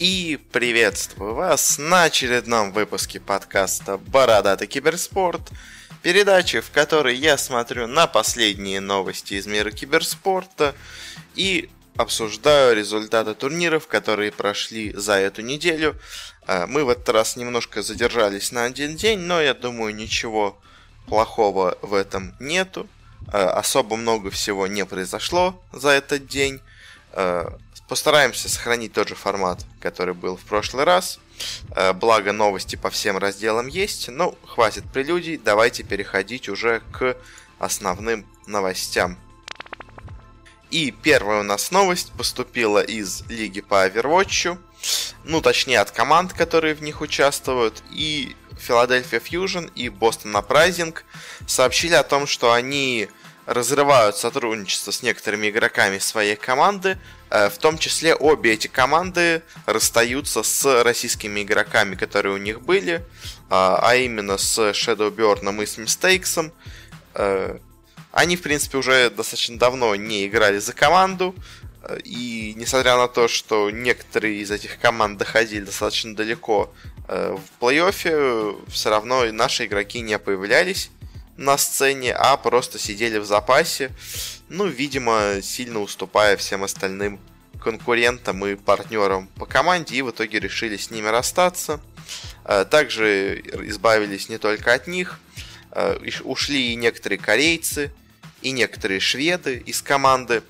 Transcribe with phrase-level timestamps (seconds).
[0.00, 5.52] И приветствую вас на очередном выпуске подкаста «Бородатый киберспорт»,
[6.02, 10.74] передачи, в которой я смотрю на последние новости из мира киберспорта
[11.36, 15.94] и обсуждаю результаты турниров, которые прошли за эту неделю.
[16.44, 20.58] А, мы в этот раз немножко задержались на один день, но я думаю, ничего
[21.06, 22.88] плохого в этом нету.
[23.32, 26.60] А, особо много всего не произошло за этот день.
[27.88, 31.18] Постараемся сохранить тот же формат, который был в прошлый раз.
[31.94, 34.08] Благо новости по всем разделам есть.
[34.08, 37.16] Ну, хватит прелюдий, давайте переходить уже к
[37.58, 39.18] основным новостям.
[40.70, 44.58] И первая у нас новость поступила из лиги по Overwatch.
[45.24, 47.82] Ну, точнее, от команд, которые в них участвуют.
[47.90, 50.96] И Philadelphia Fusion и Boston Uprising
[51.46, 53.08] сообщили о том, что они
[53.46, 56.98] разрывают сотрудничество с некоторыми игроками своей команды.
[57.30, 63.04] Э, в том числе обе эти команды расстаются с российскими игроками, которые у них были,
[63.50, 66.52] а, а именно с Shadowburn и с Mistakes.
[67.14, 67.58] Э,
[68.12, 71.34] они, в принципе, уже достаточно давно не играли за команду.
[72.02, 76.72] И несмотря на то, что некоторые из этих команд доходили достаточно далеко
[77.08, 80.90] э, в плей-оффе, все равно наши игроки не появлялись
[81.36, 83.90] на сцене, а просто сидели в запасе.
[84.48, 87.20] Ну, видимо, сильно уступая всем остальным
[87.62, 91.80] конкурентам и партнерам по команде, и в итоге решили с ними расстаться.
[92.44, 95.18] Э, также избавились не только от них,
[95.72, 97.90] э, ушли и некоторые корейцы,
[98.42, 100.42] и некоторые шведы из команды.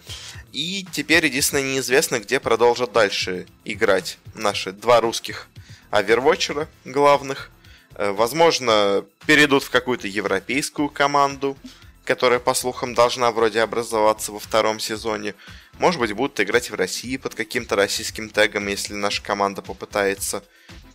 [0.52, 5.48] И теперь единственное неизвестно, где продолжат дальше играть наши два русских
[5.90, 7.50] овервотчера главных.
[7.96, 11.56] Э, возможно, перейдут в какую-то европейскую команду,
[12.04, 15.34] которая, по слухам, должна вроде образоваться во втором сезоне.
[15.78, 20.44] Может быть, будут играть в России под каким-то российским тегом, если наша команда попытается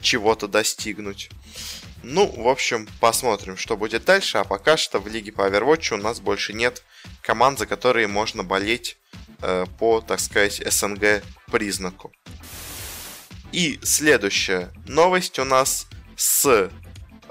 [0.02, 1.30] чего-то достигнуть.
[2.04, 4.38] Ну, в общем, посмотрим, что будет дальше.
[4.38, 6.84] А пока что в лиге по Overwatch у нас больше нет
[7.22, 8.98] команд, за которые можно болеть
[9.42, 12.14] э, по, так сказать, СНГ признаку.
[13.52, 16.70] И следующая новость у нас с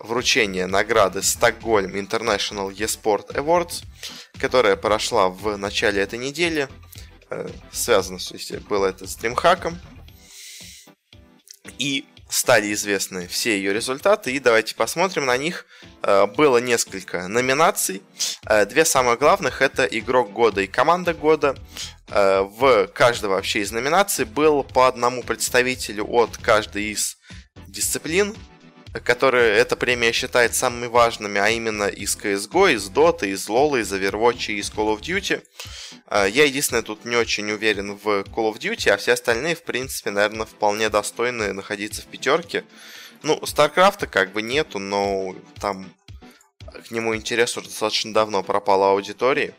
[0.02, 3.84] вручения награды Stockholm International eSport Awards,
[4.38, 6.68] которая прошла в начале этой недели.
[7.30, 9.74] Э, связано, то есть было это с DreamHack.
[11.78, 15.66] И стали известны все ее результаты, и давайте посмотрим на них.
[16.02, 18.02] Э, было несколько номинаций.
[18.46, 21.56] Э, две самых главных это игрок года и команда года.
[22.10, 27.18] В каждой вообще из номинаций был по одному представителю от каждой из
[27.66, 28.34] дисциплин
[29.04, 33.92] которые эта премия считает самыми важными, а именно из CSGO, из Dota, из LoL, из
[33.92, 35.42] Overwatch и из Call of Duty.
[36.06, 39.62] А, я единственное тут не очень уверен в Call of Duty, а все остальные, в
[39.62, 42.64] принципе, наверное, вполне достойны находиться в пятерке.
[43.22, 45.92] Ну, StarCraft как бы нету, но там
[46.86, 49.54] к нему интерес уже достаточно давно пропала аудитории.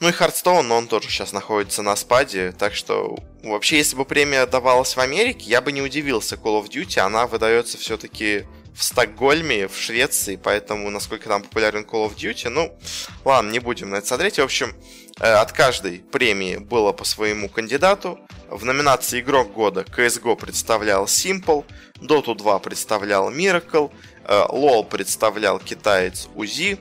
[0.00, 4.44] Ну и Хардстоун, он тоже сейчас находится на спаде, так что вообще, если бы премия
[4.46, 8.44] давалась в Америке, я бы не удивился Call of Duty, она выдается все-таки
[8.74, 12.76] в Стокгольме, в Швеции, поэтому насколько там популярен Call of Duty, ну,
[13.24, 14.38] ладно, не будем на это смотреть.
[14.38, 14.74] В общем,
[15.20, 18.18] э, от каждой премии было по своему кандидату.
[18.50, 21.64] В номинации Игрок года CSGO представлял Simple,
[22.00, 23.92] Dota 2 представлял Miracle,
[24.26, 26.78] LoL э, представлял китаец Узи,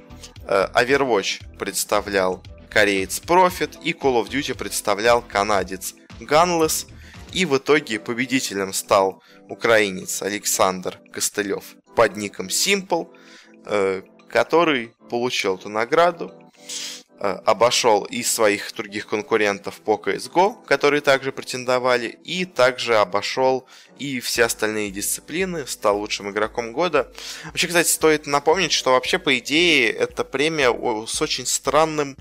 [0.48, 6.88] э, Overwatch представлял кореец Profit и Call of Duty представлял канадец Gunless,
[7.32, 13.08] и в итоге победителем стал украинец Александр Костылев под ником Simple,
[13.66, 16.34] э, который получил эту награду,
[17.20, 23.66] обошел и своих других конкурентов по CSGO, которые также претендовали, и также обошел
[23.98, 27.12] и все остальные дисциплины, стал лучшим игроком года.
[27.46, 30.70] Вообще, кстати, стоит напомнить, что вообще, по идее, эта премия
[31.08, 32.18] с очень странным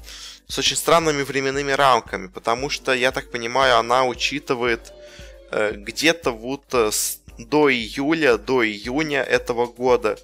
[0.48, 4.92] с очень странными временными рамками, потому что, я так понимаю, она учитывает
[5.50, 10.18] э, где-то вот э, с, до июля, до июня этого года,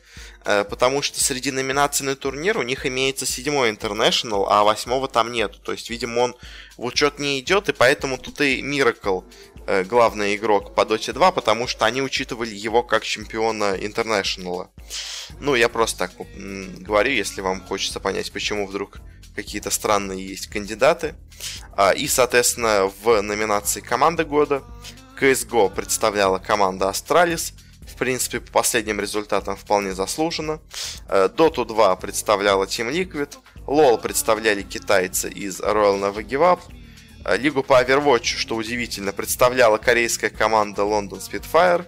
[0.45, 5.33] э, потому что среди номинаций на турнир у них имеется седьмой International, а восьмого там
[5.33, 6.37] нету, то есть, видимо, он
[6.77, 9.25] в учет не идет, и поэтому тут и Miracle
[9.67, 14.71] э, главный игрок по Dota 2, потому что они учитывали его как чемпиона Интернешнала.
[15.41, 19.01] Ну, я просто так говорю, если вам хочется понять, почему вдруг
[19.39, 21.15] какие-то странные есть кандидаты.
[21.77, 24.65] А, и, соответственно, в номинации «Команда года»
[25.21, 27.53] CSGO представляла команда Astralis.
[27.87, 30.61] В принципе, по последним результатам вполне заслуженно.
[31.09, 33.37] Э, Dota 2 представляла Team Liquid.
[33.67, 36.61] LoL представляли китайцы из Royal Never Give Up.
[37.37, 41.85] Лигу по Overwatch, что удивительно, представляла корейская команда London Spitfire.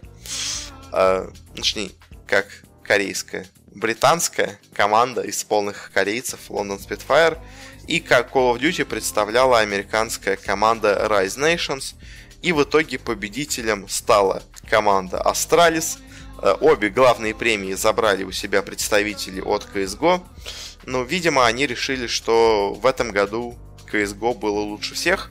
[1.55, 1.93] Точнее,
[2.27, 2.47] как
[2.83, 7.39] корейская, британская команда из полных корейцев London Spitfire.
[7.87, 11.95] И как Call of Duty представляла американская команда Rise Nations.
[12.43, 15.99] И в итоге победителем стала команда Astralis.
[16.43, 20.23] Э, обе главные премии забрали у себя представители от CSGO.
[20.87, 23.59] Но, видимо, они решили, что в этом году
[23.93, 25.31] CSGO было лучше всех.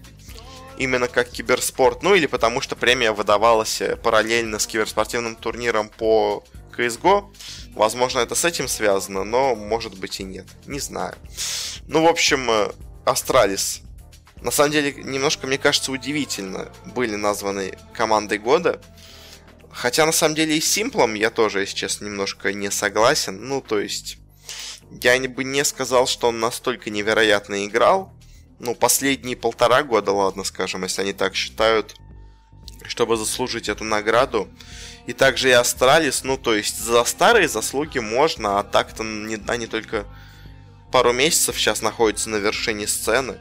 [0.78, 2.04] Именно как киберспорт.
[2.04, 6.44] Ну или потому что премия выдавалась параллельно с киберспортивным турниром по
[6.78, 7.26] CSGO.
[7.74, 10.46] Возможно, это с этим связано, но может быть и нет.
[10.68, 11.16] Не знаю.
[11.88, 12.72] Ну, в общем,
[13.04, 13.82] Астралис.
[14.42, 18.82] На самом деле, немножко, мне кажется, удивительно были названы командой года.
[19.72, 23.48] Хотя, на самом деле, и с Симплом я тоже, если честно, немножко не согласен.
[23.48, 24.18] Ну, то есть,
[25.02, 28.14] я бы не сказал, что он настолько невероятно играл.
[28.60, 31.96] Ну, последние полтора года, ладно, скажем, если они так считают,
[32.86, 34.50] чтобы заслужить эту награду.
[35.06, 39.68] И также и Астралис, ну, то есть за старые заслуги можно, а так-то не, они
[39.68, 40.06] только
[40.92, 43.38] пару месяцев сейчас находятся на вершине сцены.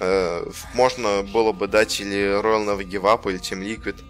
[0.00, 4.02] Э, можно было бы дать или Royal Navy Give или Team Liquid.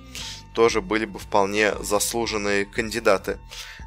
[0.55, 3.39] Тоже были бы вполне заслуженные кандидаты.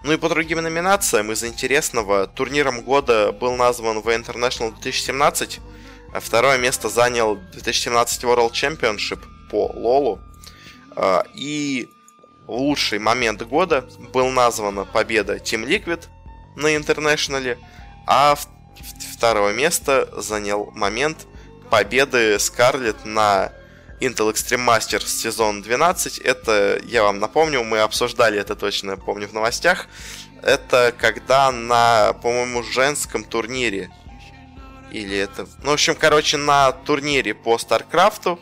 [0.03, 5.59] Ну и по другим номинациям из интересного турниром года был назван в International 2017.
[6.13, 10.19] А второе место занял 2017 World Championship по Лолу.
[10.95, 11.89] А, и
[12.47, 16.07] лучший момент года был названа победа Team Liquid
[16.55, 17.57] на Интернешнале,
[18.05, 18.35] а
[19.13, 21.27] второе место занял момент
[21.73, 23.51] победы Скарлет на
[23.99, 26.19] Intel Extreme Masters сезон 12.
[26.19, 29.87] Это, я вам напомню, мы обсуждали это точно, помню, в новостях.
[30.43, 33.89] Это когда на, по-моему, женском турнире
[34.91, 35.47] или это...
[35.63, 38.39] Ну, в общем, короче, на турнире по Старкрафту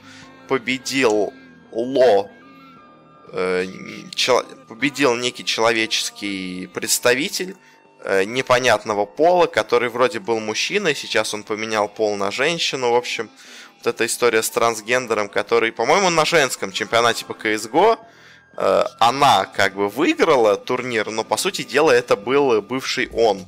[0.50, 1.32] победил
[1.72, 2.30] Ло
[3.34, 3.66] Э,
[4.68, 7.56] победил некий человеческий представитель
[8.26, 13.30] непонятного пола, который вроде был мужчиной, сейчас он поменял пол на женщину, в общем,
[13.84, 17.98] вот эта история с трансгендером, который, по-моему, на женском чемпионате по CSGO
[18.58, 23.46] э, она как бы выиграла турнир, но по сути дела это был бывший он.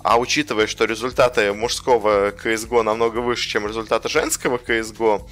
[0.00, 5.28] А учитывая, что результаты мужского CSGO намного выше, чем результаты женского CSGO,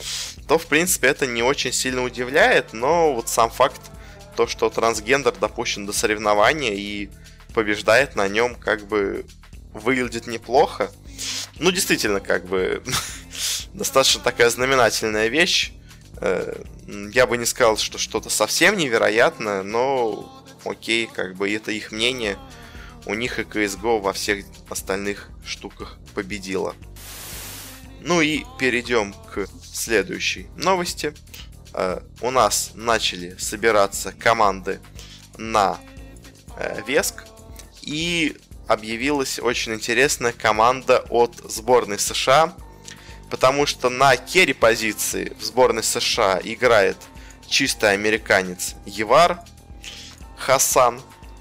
[0.47, 3.81] то, в принципе, это не очень сильно удивляет, но вот сам факт,
[4.37, 7.09] то, что трансгендер допущен до соревнования и
[7.57, 9.25] побеждает на нем, как бы
[9.73, 10.93] выглядит неплохо.
[11.59, 12.83] Ну, действительно, как бы
[13.73, 15.73] достаточно такая знаменательная вещь.
[16.21, 16.63] Э,
[17.15, 22.37] я бы не сказал, что что-то совсем невероятное, но окей, как бы это их мнение
[23.07, 26.75] у них и CSGO во всех остальных штуках победила.
[28.03, 31.15] Ну и перейдем к следующей новости.
[31.73, 34.81] Uh, у нас начали собираться команды
[35.37, 35.79] на
[36.59, 37.26] uh, Веск.
[37.87, 38.37] И
[38.69, 42.53] объявилась очень интересная команда от сборной США.
[43.31, 46.99] Потому что на керри позиции в сборной США играет
[47.49, 49.41] чистый американец Евар
[50.37, 51.01] Хасан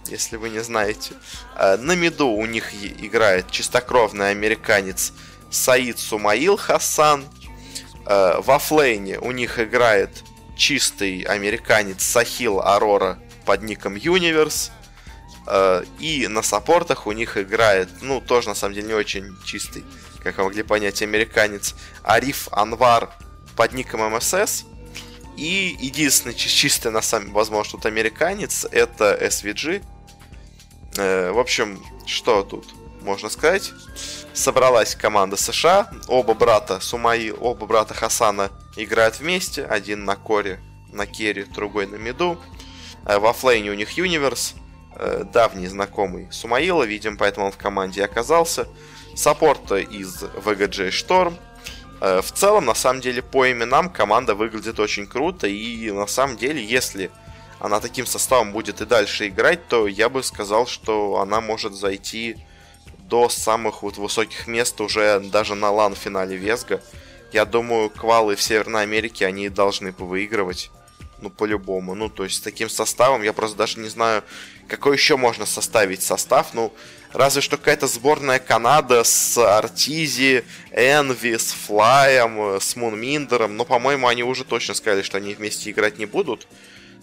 [0.09, 1.13] если вы не знаете.
[1.55, 5.13] Э, на миду у них играет чистокровный американец
[5.49, 7.25] Саид Сумаил Хасан.
[8.05, 10.11] Э, во флейне у них играет
[10.55, 14.71] чистый американец Сахил Арора под ником Universe.
[15.47, 19.83] Э, и на саппортах у них играет, ну, тоже на самом деле не очень чистый,
[20.23, 23.09] как вы могли понять, американец Ариф Анвар
[23.55, 24.65] под ником МСС.
[25.37, 29.83] И единственный чистый, на самом возможно, тут американец, это SVG,
[30.97, 32.65] Э, в общем, что тут
[33.01, 33.73] можно сказать?
[34.33, 40.59] Собралась команда США, оба брата Сумаи, оба брата Хасана играют вместе, один на коре,
[40.91, 42.39] на керри, другой на миду.
[43.05, 44.55] Э, во флейне у них Юниверс,
[44.95, 48.67] э, давний знакомый Сумаила, видим, поэтому он в команде оказался.
[49.15, 51.37] Саппорта из VGJ Storm.
[52.01, 56.61] В целом, на самом деле, по именам команда выглядит очень круто, и на самом деле,
[56.61, 57.09] если
[57.59, 62.37] она таким составом будет и дальше играть, то я бы сказал, что она может зайти
[62.99, 66.81] до самых вот высоких мест уже даже на лан-финале Весга.
[67.31, 70.71] Я думаю, квалы в Северной Америке они должны повыигрывать.
[71.21, 71.95] Ну, по-любому.
[71.95, 74.23] Ну, то есть, с таким составом я просто даже не знаю,
[74.67, 76.53] какой еще можно составить состав.
[76.53, 76.73] Ну,
[77.13, 83.55] разве что какая-то сборная Канада с Артизи, Энви, с Флаем, с Мунминдером.
[83.55, 86.47] Но, по-моему, они уже точно сказали, что они вместе играть не будут.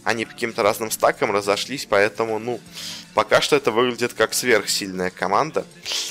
[0.04, 2.60] они каким-то разным стакам разошлись, поэтому, ну,
[3.14, 5.64] пока что это выглядит как сверхсильная команда.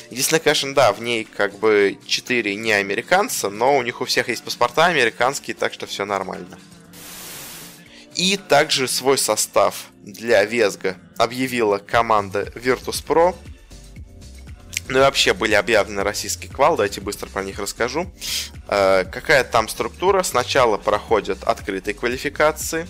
[0.09, 4.29] Единственное, конечно, да, в ней как бы 4 не американца, но у них у всех
[4.29, 6.57] есть паспорта американские, так что все нормально.
[8.15, 13.35] И также свой состав для Везга объявила команда Virtus.pro.
[14.89, 18.11] Ну и вообще были объявлены российский квал, давайте быстро про них расскажу.
[18.67, 20.21] Э, какая там структура?
[20.23, 22.87] Сначала проходят открытые квалификации,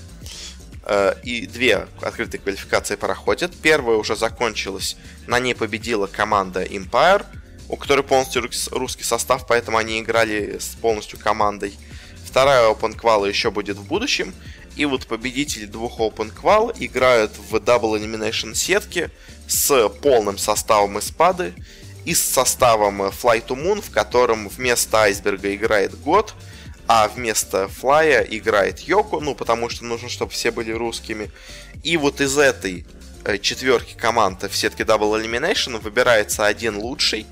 [0.85, 3.53] э, и две открытые квалификации проходят.
[3.61, 4.97] Первая уже закончилась,
[5.27, 7.25] на ней победила команда Empire,
[7.69, 11.77] у которой полностью русский состав, поэтому они играли с полностью командой.
[12.25, 14.33] Вторая Open Qual еще будет в будущем.
[14.75, 19.09] И вот победители двух Open Qual играют в Double Elimination сетки
[19.47, 21.53] с полным составом Испады
[22.05, 26.33] и с составом Fly to Moon, в котором вместо Айсберга играет Год,
[26.87, 31.31] а вместо Флая играет Йоко, ну потому что нужно, чтобы все были русскими.
[31.83, 32.85] И вот из этой
[33.23, 37.25] э, четверки команд в сетке Double Elimination выбирается один лучший,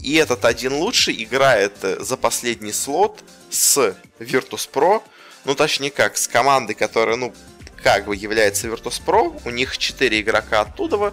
[0.00, 5.02] и этот один лучший играет э, за последний слот с Virtus.pro,
[5.44, 7.34] ну точнее как, с командой, которая, ну,
[7.82, 11.12] как бы является Virtus.pro, у них 4 игрока оттуда,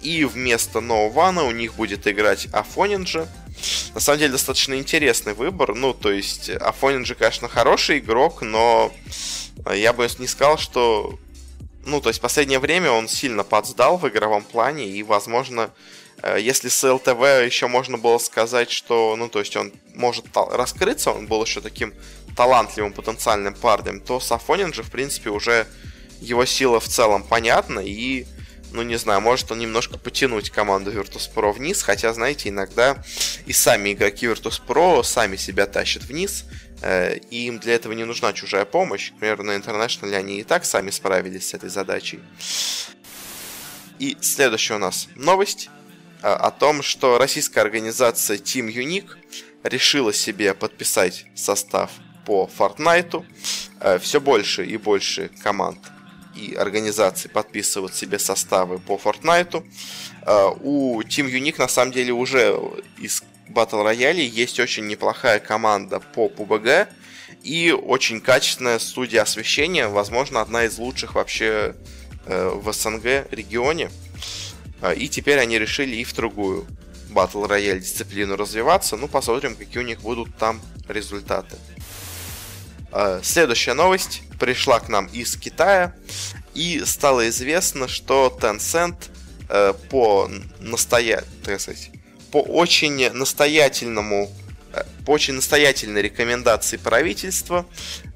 [0.00, 3.28] и вместо Ноувана у них будет играть Афонинджа.
[3.94, 8.92] На самом деле достаточно интересный выбор, ну, то есть Афонинджа, конечно, хороший игрок, но
[9.72, 11.18] я бы не сказал, что...
[11.84, 15.70] Ну, то есть в последнее время он сильно подсдал в игровом плане, и, возможно,
[16.22, 21.12] э, если с ЛТВ еще можно было сказать, что, ну, то есть он может раскрыться,
[21.12, 21.94] он был еще таким
[22.38, 25.66] талантливым потенциальным парнем, то Сафонин же, в принципе, уже
[26.20, 28.26] его сила в целом понятна, и,
[28.70, 33.02] ну, не знаю, может он немножко потянуть команду Virtus.pro вниз, хотя, знаете, иногда
[33.46, 36.44] и сами игроки Virtus.pro сами себя тащат вниз,
[36.80, 39.10] э, и им для этого не нужна чужая помощь.
[39.10, 42.20] Например, на International они и так сами справились с этой задачей.
[43.98, 45.70] И следующая у нас новость
[46.22, 49.10] э, о том, что российская организация Team Unique
[49.64, 51.90] решила себе подписать состав
[52.28, 53.24] по Fortnite.
[53.80, 55.78] Э, Все больше и больше команд
[56.36, 59.64] и организаций подписывают себе составы по Fortnite.
[60.26, 62.54] Э, у Team Unique на самом деле уже
[62.98, 66.86] из Battle Royale есть очень неплохая команда по PUBG
[67.42, 71.74] и очень качественная студия освещения, возможно, одна из лучших вообще
[72.26, 73.90] э, в СНГ регионе.
[74.96, 76.64] И теперь они решили и в другую
[77.10, 78.96] Battle Royale дисциплину развиваться.
[78.96, 81.56] Ну, посмотрим, какие у них будут там результаты.
[82.90, 84.22] Э, следующая новость.
[84.38, 85.94] Пришла к нам из Китая,
[86.54, 88.96] и стало известно, что Tencent
[89.48, 90.30] э, по
[90.60, 91.24] настоя...
[92.30, 94.30] по очень настоятельному
[94.72, 97.66] э, по очень настоятельной рекомендации правительства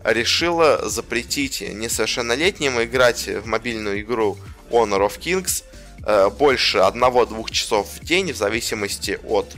[0.05, 4.39] решила запретить несовершеннолетним играть в мобильную игру
[4.71, 5.65] Honor of Kings
[6.37, 9.55] больше 1-2 часов в день в зависимости от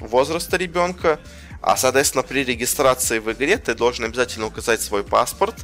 [0.00, 1.20] возраста ребенка
[1.66, 5.54] а, соответственно, при регистрации в игре ты должен обязательно указать свой паспорт,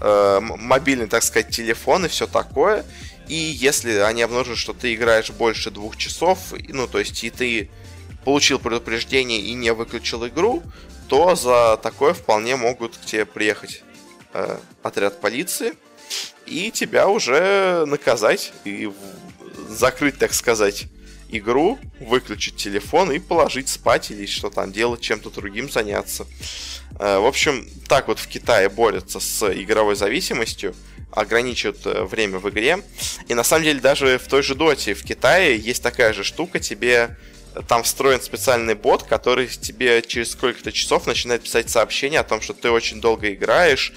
[0.00, 2.86] э, мобильный, так сказать, телефон и все такое.
[3.28, 7.68] И если они обнаружат, что ты играешь больше двух часов, ну, то есть и ты
[8.24, 10.62] получил предупреждение и не выключил игру,
[11.08, 13.82] то за такое вполне могут к тебе приехать
[14.32, 15.74] э, отряд полиции
[16.46, 18.90] и тебя уже наказать и
[19.68, 20.86] закрыть, так сказать,
[21.32, 26.26] игру, выключить телефон и положить спать или что там делать, чем-то другим заняться.
[26.98, 30.74] Э, в общем, так вот в Китае борются с игровой зависимостью,
[31.12, 32.82] ограничивают э, время в игре.
[33.28, 36.58] И на самом деле даже в той же доте в Китае есть такая же штука,
[36.58, 37.16] тебе
[37.54, 42.40] э, там встроен специальный бот, который тебе через сколько-то часов начинает писать сообщение о том,
[42.40, 43.92] что ты очень долго играешь,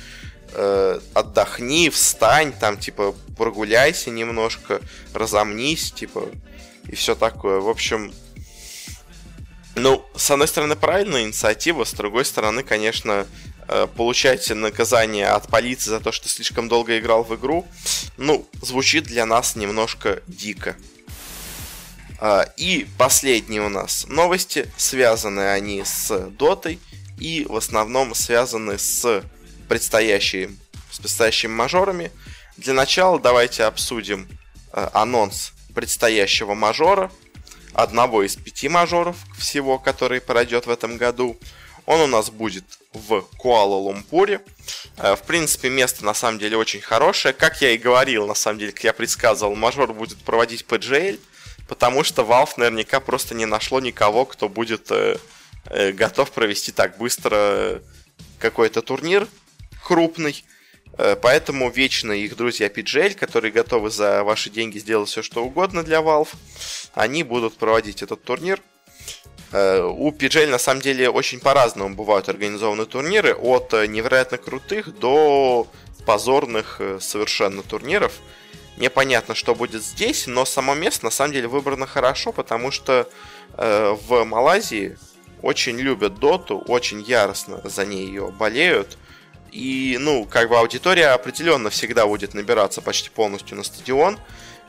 [0.54, 4.82] э, отдохни, встань, там, типа, прогуляйся немножко,
[5.14, 6.30] разомнись, типа,
[6.96, 7.60] и все такое.
[7.60, 8.14] В общем,
[9.76, 13.28] ну, с одной стороны, правильная инициатива, с другой стороны, конечно,
[13.68, 17.68] э, получать наказание от полиции за то, что слишком долго играл в игру,
[18.16, 20.78] ну, звучит для нас немножко дико.
[22.18, 26.80] А, и последние у нас новости, связаны они с дотой
[27.20, 29.22] и в основном связаны с
[29.68, 30.58] предстоящими,
[30.90, 32.10] с предстоящими мажорами.
[32.56, 34.30] Для начала давайте обсудим
[34.72, 37.12] э, анонс предстоящего мажора,
[37.74, 41.38] одного из пяти мажоров всего, который пройдет в этом году.
[41.86, 44.42] Он у нас будет в Куала-Лумпуре.
[44.98, 47.34] Э, в принципе, место на самом деле очень хорошее.
[47.34, 51.20] Как я и говорил, на самом деле, как я предсказывал, мажор будет проводить PGL,
[51.68, 55.18] потому что Valve наверняка просто не нашло никого, кто будет э,
[55.66, 57.82] э, готов провести так быстро
[58.40, 59.28] какой-то турнир
[59.84, 60.44] крупный.
[60.98, 65.84] Э, поэтому вечно их друзья PGL, которые готовы за ваши деньги сделать все, что угодно
[65.84, 66.30] для Valve,
[66.94, 68.62] они будут проводить этот турнир.
[69.52, 75.68] Э, у PGL на самом деле очень по-разному бывают организованы турниры, от невероятно крутых до
[76.06, 78.14] позорных совершенно турниров.
[78.78, 83.08] Непонятно, что будет здесь, но само место на самом деле выбрано хорошо, потому что
[83.54, 84.98] э, в Малайзии
[85.42, 88.98] очень любят доту, очень яростно за ней ее болеют.
[89.56, 94.20] И, ну, как бы аудитория определенно всегда будет набираться почти полностью на стадион.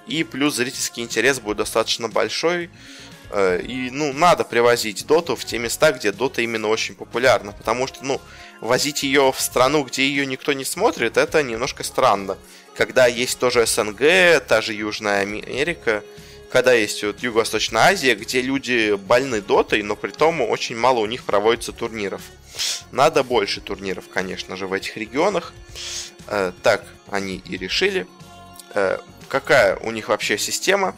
[0.06, 2.70] И плюс зрительский интерес будет достаточно большой.
[3.30, 7.50] Э, и, ну, надо привозить доту в те места, где дота именно очень популярна.
[7.50, 8.20] Потому что, ну,
[8.60, 12.38] возить ее в страну, где ее никто не смотрит, это немножко странно.
[12.76, 16.04] Когда есть тоже СНГ, та же Южная Америка,
[16.52, 21.06] когда есть вот Юго-Восточная Азия, где люди больны дотой, но при том очень мало у
[21.06, 22.20] них проводится турниров.
[22.92, 25.52] Надо больше турниров, конечно же, в этих регионах.
[26.28, 28.06] Э, так они и решили.
[28.74, 28.98] Э,
[29.28, 30.96] какая у них вообще система?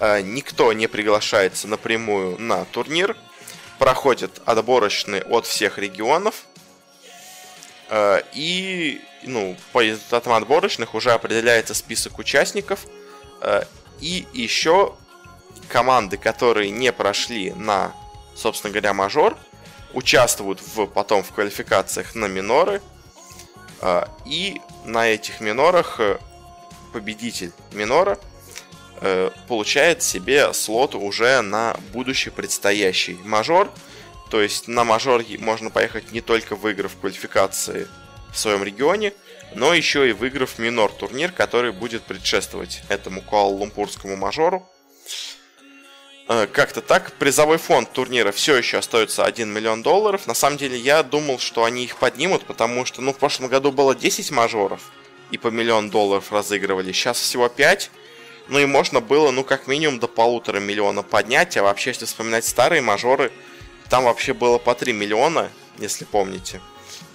[0.00, 3.16] Э, никто не приглашается напрямую на турнир.
[3.78, 6.44] Проходят отборочные от всех регионов.
[8.32, 12.86] И ну, по результатам отборочных уже определяется список участников.
[14.00, 14.96] И еще
[15.68, 17.92] команды, которые не прошли на,
[18.34, 19.36] собственно говоря, мажор,
[19.94, 22.82] участвуют в, потом в квалификациях на миноры.
[23.80, 26.00] Э, и на этих минорах
[26.92, 28.18] победитель минора
[29.48, 33.68] получает себе слот уже на будущий предстоящий мажор–
[34.34, 37.86] то есть на мажор можно поехать не только выиграв квалификации
[38.32, 39.12] в своем регионе,
[39.54, 44.68] но еще и выиграв минор турнир, который будет предшествовать этому Куала-Лумпурскому мажору.
[46.26, 47.12] Э, как-то так.
[47.12, 50.26] Призовой фонд турнира все еще остается 1 миллион долларов.
[50.26, 53.72] На самом деле я думал, что они их поднимут, потому что ну, в прошлом году
[53.72, 54.80] было 10 мажоров
[55.30, 56.92] и по миллион долларов разыгрывали.
[56.92, 57.90] Сейчас всего 5.
[58.48, 61.56] Ну и можно было, ну, как минимум до полутора миллиона поднять.
[61.56, 63.30] А вообще, если вспоминать старые мажоры,
[63.90, 66.60] там вообще было по 3 миллиона, если помните,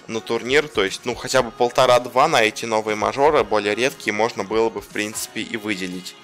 [0.06, 0.68] на турнир.
[0.68, 4.80] То есть, ну, хотя бы полтора-два на эти новые мажоры, более редкие, можно было бы,
[4.80, 6.14] в принципе, и выделить.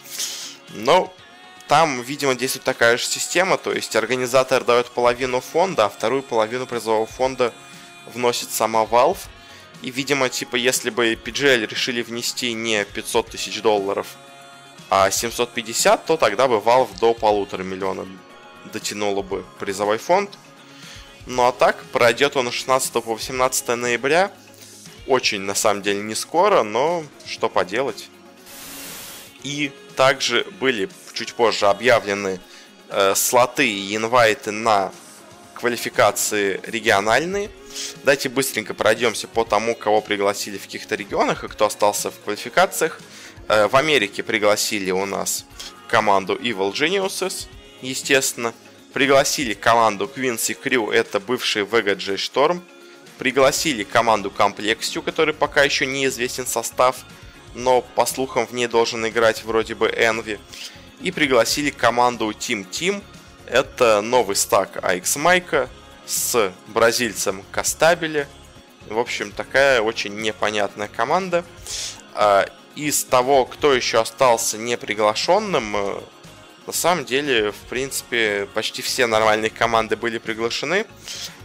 [0.74, 1.12] Но
[1.68, 6.66] там, видимо, действует такая же система, то есть организатор дает половину фонда, а вторую половину
[6.66, 7.52] призового фонда
[8.14, 9.18] вносит сама Valve.
[9.82, 14.06] И, видимо, типа, если бы PGL решили внести не 500 тысяч долларов,
[14.88, 18.06] а 750, то тогда бы Valve до полутора миллионов
[18.72, 20.30] дотянуло бы призовой фонд.
[21.26, 24.30] Ну а так, пройдет он 16 по 18 ноября.
[25.08, 28.08] Очень, на самом деле, не скоро, но что поделать.
[29.42, 32.38] И также были чуть позже объявлены
[32.90, 34.92] э, слоты и инвайты на
[35.54, 37.50] квалификации региональные.
[38.04, 43.00] Давайте быстренько пройдемся по тому, кого пригласили в каких-то регионах и кто остался в квалификациях.
[43.48, 45.46] Э, в Америке пригласили у нас
[45.88, 47.48] команду Evil Geniuses
[47.80, 48.52] естественно.
[48.92, 52.60] Пригласили команду Quincy Crew, это бывший VGJ Storm.
[53.18, 56.96] Пригласили команду Комплексию, который пока еще неизвестен состав,
[57.54, 60.38] но по слухам в ней должен играть вроде бы Envy.
[61.00, 63.02] И пригласили команду Team Team,
[63.46, 65.68] это новый стак AX Майка
[66.06, 68.26] с бразильцем Кастабеле.
[68.88, 71.44] В общем, такая очень непонятная команда.
[72.14, 76.00] А, из того, кто еще остался неприглашенным, э,
[76.66, 80.84] на самом деле, в принципе, почти все нормальные команды были приглашены.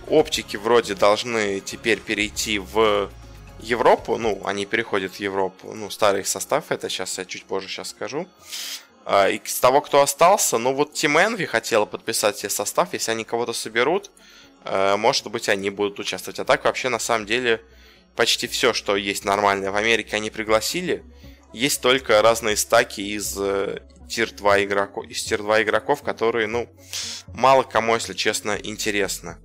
[0.08, 3.12] Оптики вроде должны теперь перейти в
[3.60, 4.18] Европу.
[4.18, 5.74] Ну, они переходят в Европу.
[5.74, 8.28] Ну, старый состав, это сейчас я чуть позже сейчас скажу.
[9.06, 12.94] А, и с того, кто остался, ну вот Team Envy хотела подписать себе состав.
[12.94, 14.12] Если они кого-то соберут,
[14.64, 16.40] э, может быть, они будут участвовать.
[16.40, 17.62] А так, вообще, на самом деле,
[18.16, 21.04] почти все, что есть нормальное в Америке, они пригласили.
[21.54, 26.70] Есть только разные стаки из э, тир 2 игроков, из тир 2 игроков, которые, ну,
[27.28, 29.40] мало кому, если честно, интересно.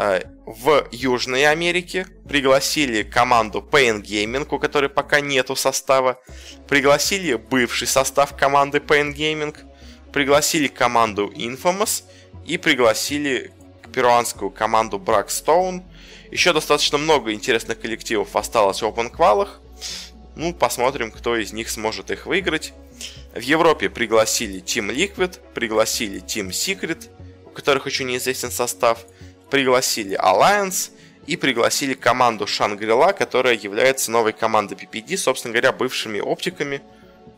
[0.00, 6.18] Э, в Южной Америке пригласили команду Pain Gaming, у которой пока нету состава.
[6.66, 9.54] Пригласили бывший состав команды Pain Gaming.
[10.10, 12.04] Пригласили команду Infamous.
[12.46, 13.52] И пригласили
[13.92, 15.82] перуанскую команду Blackstone.
[16.30, 19.60] Еще достаточно много интересных коллективов осталось в Open Qual'ах.
[20.34, 22.72] Ну, посмотрим, кто из них сможет их выиграть.
[23.34, 27.10] В Европе пригласили Team Liquid, пригласили Team Secret,
[27.44, 29.04] у которых еще неизвестен состав,
[29.50, 30.90] пригласили Alliance
[31.26, 36.80] и пригласили команду Shangri-La, которая является новой командой PPD, собственно говоря, бывшими оптиками,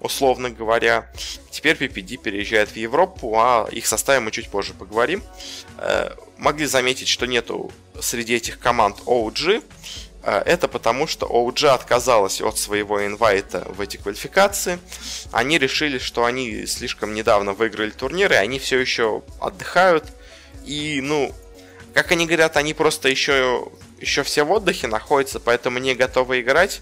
[0.01, 1.11] условно говоря.
[1.51, 5.23] Теперь PPD переезжает в Европу, а их составе мы чуть позже поговорим.
[5.79, 9.63] Э, могли заметить, что нету среди этих команд OG,
[10.23, 14.79] Э, это потому, что OG отказалась от своего инвайта в эти квалификации.
[15.33, 20.05] Они решили, что они слишком недавно выиграли турниры, и они все еще отдыхают.
[20.65, 21.35] И, ну,
[21.95, 23.69] как они говорят, они просто еще,
[24.01, 26.81] еще все в отдыхе находятся, поэтому не готовы играть.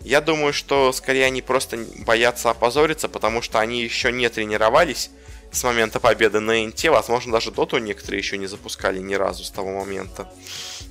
[0.00, 5.10] Я думаю, что скорее они просто боятся опозориться, потому что они еще не тренировались
[5.52, 6.84] с момента победы на НТ.
[6.84, 10.32] Возможно, даже доту некоторые еще не запускали ни разу с того момента.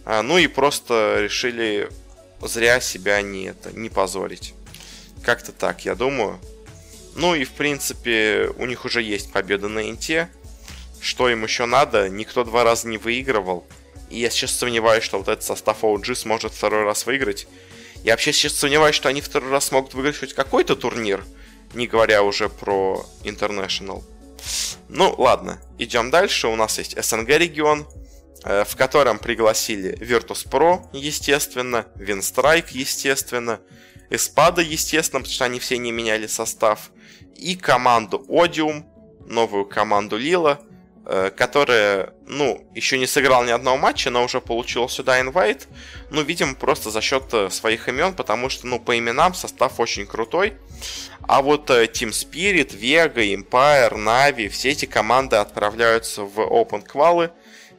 [0.06, 1.90] А, ну и просто решили
[2.42, 4.54] зря себя не, это, не позорить.
[5.24, 6.40] Как-то так, я думаю.
[7.16, 10.30] Ну и в принципе у них уже есть победа на Инте.
[11.02, 12.10] Что им еще надо?
[12.10, 13.66] Никто два раза не выигрывал.
[14.10, 17.48] И я сейчас сомневаюсь, что вот этот состав OG сможет второй раз выиграть.
[18.04, 21.24] Я вообще сейчас сомневаюсь, что они второй раз смогут выиграть хоть какой-то турнир,
[21.74, 24.04] не говоря уже про International.
[24.88, 26.48] Ну, ладно, идем дальше.
[26.48, 27.86] У нас есть СНГ регион,
[28.46, 33.60] Э, в котором пригласили Virtus Pro, естественно, Winstrike, естественно,
[34.10, 36.92] Espada, естественно, потому что они все не меняли состав,
[37.36, 38.86] и команду Odium,
[39.26, 40.62] новую команду Лила,
[41.10, 45.68] э, которая, ну, еще не сыграл ни одного матча, но уже получил сюда инвайт.
[46.12, 50.06] Ну, видимо, просто за счет э, своих имен, потому что, ну, по именам состав очень
[50.06, 50.54] крутой.
[51.28, 57.32] А вот Team Spirit, Vega, Empire, Na'Vi, все эти команды отправляются в Open Quali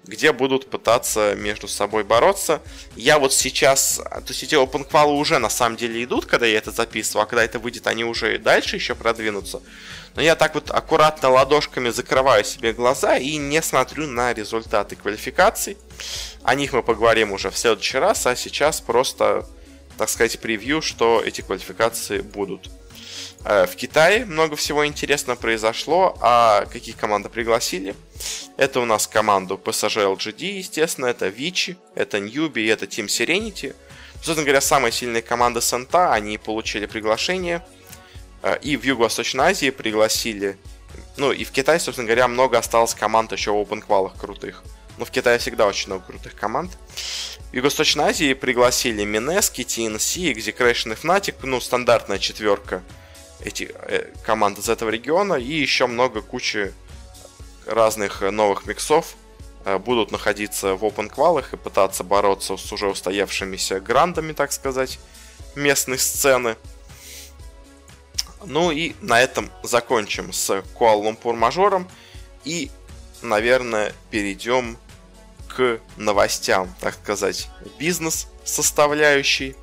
[0.07, 2.61] где будут пытаться между собой бороться.
[2.97, 6.59] Я вот сейчас, то есть эти open qual уже на самом деле идут, когда я
[6.59, 9.61] это записываю, а когда это выйдет, они уже дальше еще продвинутся.
[10.17, 15.77] Но я так вот аккуратно ладошками закрываю себе глаза и не смотрю на результаты квалификаций.
[16.43, 19.47] О них мы поговорим уже в следующий раз, а сейчас просто,
[19.97, 22.71] так сказать, превью, что эти квалификации будут.
[23.44, 27.94] Э, в Китае много всего интересного произошло, а какие команды пригласили?
[28.57, 33.74] Это у нас команду PSG LGD, естественно, это Вичи, это Ньюби, это Team Serenity.
[34.16, 37.64] Собственно говоря, самые сильные команды Сента, они получили приглашение.
[38.42, 40.59] Э, и в Юго-Восточной Азии пригласили...
[41.16, 44.62] Ну, и в Китае, собственно говоря, много осталось команд еще в опенквалах крутых.
[44.98, 46.72] Но в Китае всегда очень много крутых команд.
[47.50, 52.83] В Юго-Восточной Азии пригласили Минески, TNC, Execration и Fnatic, ну, стандартная четверка
[53.44, 56.72] эти э, команды из этого региона и еще много кучи
[57.66, 59.14] разных новых миксов
[59.64, 64.98] э, будут находиться в open квалах и пытаться бороться с уже устоявшимися грандами, так сказать,
[65.55, 66.57] местной сцены.
[68.44, 71.88] Ну и на этом закончим с Куала-Лумпур мажором
[72.44, 72.70] и,
[73.22, 74.79] наверное, перейдем
[75.48, 77.48] к новостям, так сказать,
[77.79, 79.57] бизнес составляющей.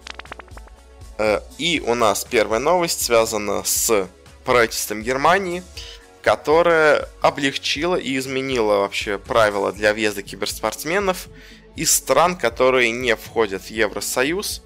[1.17, 4.07] Э, и у нас первая новость связана с
[4.45, 5.63] правительством Германии,
[6.21, 11.27] которое облегчило и изменило вообще правила для въезда киберспортсменов
[11.75, 14.63] из стран, которые не входят в Евросоюз.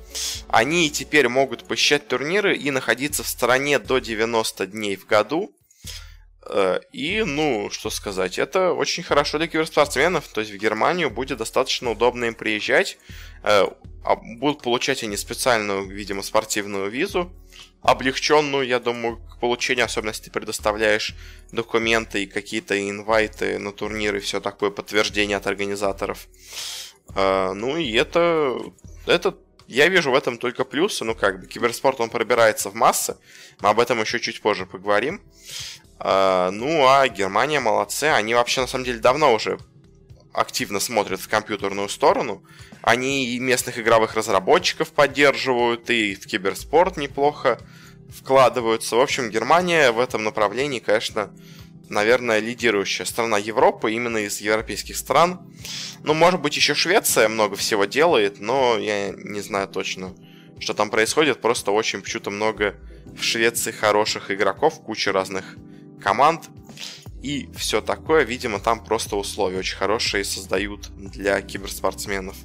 [0.47, 5.53] Они теперь могут посещать турниры и находиться в стране до 90 дней в году.
[6.47, 10.27] Э, и, ну, что сказать, это очень хорошо для киберспортсменов.
[10.27, 12.97] То есть в Германию будет достаточно удобно им приезжать.
[13.43, 13.67] Э,
[14.03, 17.31] а будут получать они специальную, видимо, спортивную визу,
[17.81, 21.15] облегченную, я думаю, к получению, особенно если ты предоставляешь
[21.51, 26.27] документы и какие-то инвайты на турниры, все такое подтверждение от организаторов.
[27.15, 28.57] Э, ну и это,
[29.05, 29.37] это
[29.71, 31.05] я вижу в этом только плюсы.
[31.05, 33.17] Ну, как бы, киберспорт, он пробирается в массы.
[33.61, 35.21] Мы об этом еще чуть позже поговорим.
[35.97, 38.05] А, ну, а Германия молодцы.
[38.05, 39.59] Они вообще, на самом деле, давно уже
[40.33, 42.43] активно смотрят в компьютерную сторону.
[42.81, 47.59] Они и местных игровых разработчиков поддерживают, и в киберспорт неплохо
[48.09, 48.95] вкладываются.
[48.95, 51.31] В общем, Германия в этом направлении, конечно,
[51.89, 55.39] наверное, лидирующая страна Европы, именно из европейских стран.
[56.03, 60.13] Ну, может быть, еще Швеция много всего делает, но я не знаю точно,
[60.59, 61.41] что там происходит.
[61.41, 65.57] Просто очень почему-то много в Швеции хороших игроков, куча разных
[66.01, 66.49] команд
[67.21, 68.23] и все такое.
[68.23, 72.35] Видимо, там просто условия очень хорошие создают для киберспортсменов.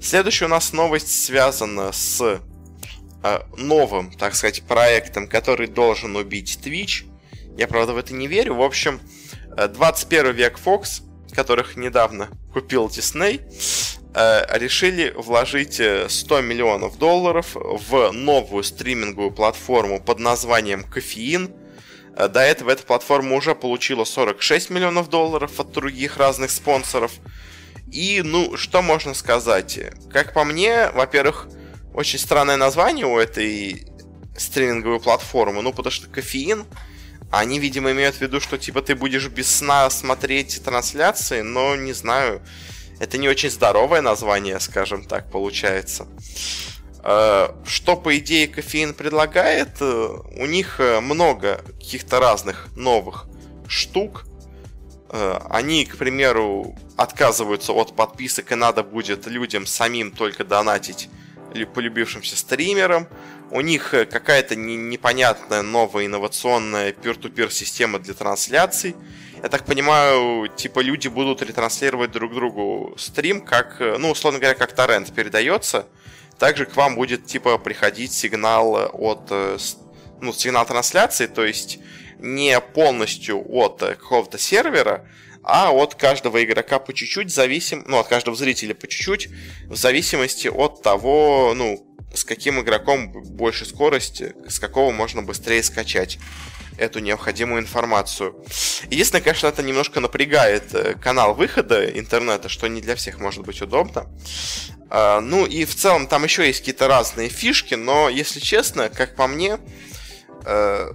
[0.00, 2.40] Следующая у нас новость связана с
[3.22, 7.04] э, новым, так сказать, проектом, который должен убить Twitch.
[7.56, 8.54] Я, правда, в это не верю.
[8.54, 9.00] В общем,
[9.56, 13.40] 21 э, век Fox, которых недавно купил Disney,
[14.14, 21.67] э, решили вложить 100 миллионов долларов в новую стриминговую платформу под названием Кофеин– Э,
[22.26, 27.12] до этого эта платформа уже получила 46 миллионов долларов от других разных спонсоров.
[27.92, 29.78] И, ну, что можно сказать?
[30.12, 31.46] Как по мне, во-первых,
[31.94, 33.86] очень странное название у этой
[34.36, 36.64] стриминговой платформы, ну, потому что кофеин,
[37.30, 41.92] они, видимо, имеют в виду, что, типа, ты будешь без сна смотреть трансляции, но, не
[41.92, 42.42] знаю,
[43.00, 46.08] Это не очень здоровое название, скажем так, получается.
[47.02, 49.80] Э, что, по идее, кофеин предлагает?
[49.80, 53.26] Э, у них э, много каких-то разных новых
[53.66, 54.24] штук.
[55.10, 61.08] Они, к примеру, отказываются от подписок, и надо будет людям самим только донатить
[61.72, 63.08] полюбившимся стримерам.
[63.50, 68.94] У них какая-то непонятная новая инновационная peer-to-peer система для трансляций.
[69.42, 74.74] Я так понимаю, типа люди будут ретранслировать друг другу стрим, как, ну, условно говоря, как
[74.74, 75.86] торрент передается–
[76.38, 79.58] также к вам будет типа приходить сигнал от э,
[80.20, 81.78] ну, сигнал трансляции, то есть
[82.18, 85.06] не полностью от э, какого-то сервера,
[85.42, 89.28] а от каждого игрока по чуть-чуть, зависим, ну, от каждого зрителя по чуть-чуть,
[89.66, 96.18] в зависимости от того, ну, с каким игроком больше скорости, с какого можно быстрее скачать
[96.78, 98.34] эту необходимую информацию.
[98.90, 103.60] Единственное, конечно, это немножко напрягает э, канал выхода интернета, что не для всех может быть
[103.60, 104.06] удобно.
[104.90, 109.16] А, ну и в целом там еще есть какие-то разные фишки, но, если честно, как
[109.16, 109.58] по мне,
[110.44, 110.92] э,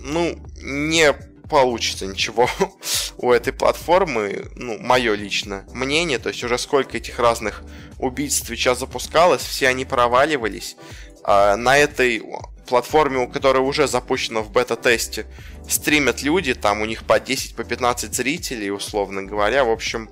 [0.00, 1.12] ну, не
[1.48, 2.48] получится ничего
[3.18, 7.62] у этой платформы, ну, мое личное мнение, то есть уже сколько этих разных
[7.98, 10.76] убийств сейчас запускалось, все они проваливались.
[11.24, 12.22] А на этой
[12.66, 15.26] платформе, у которой уже запущена в бета-тесте,
[15.68, 19.64] стримят люди, там у них по 10, по 15 зрителей, условно говоря.
[19.64, 20.10] В общем,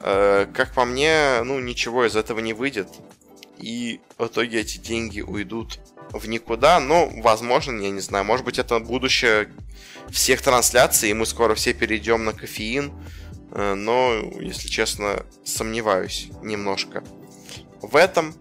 [0.00, 2.88] э, как по мне, ну, ничего из этого не выйдет.
[3.58, 5.80] И в итоге эти деньги уйдут
[6.12, 6.80] в никуда.
[6.80, 9.48] Но, возможно, я не знаю, может быть, это будущее
[10.10, 12.92] всех трансляций, и мы скоро все перейдем на кофеин.
[13.52, 17.02] Э, но, если честно, сомневаюсь немножко
[17.82, 18.34] в этом.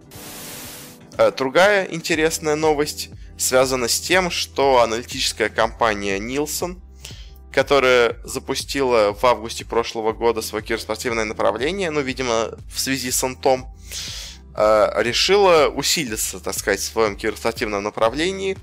[1.17, 6.79] Э, другая интересная новость связана с тем, что аналитическая компания Nielsen,
[7.51, 13.67] которая запустила в августе прошлого года свое киберспортивное направление, ну, видимо, в связи с Антом,
[14.55, 18.55] э, решила усилиться, так сказать, в своем киберспортивном направлении,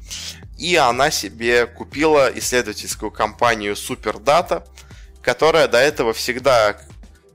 [0.56, 4.64] и она себе купила исследовательскую компанию SuperData,
[5.22, 6.78] которая до этого всегда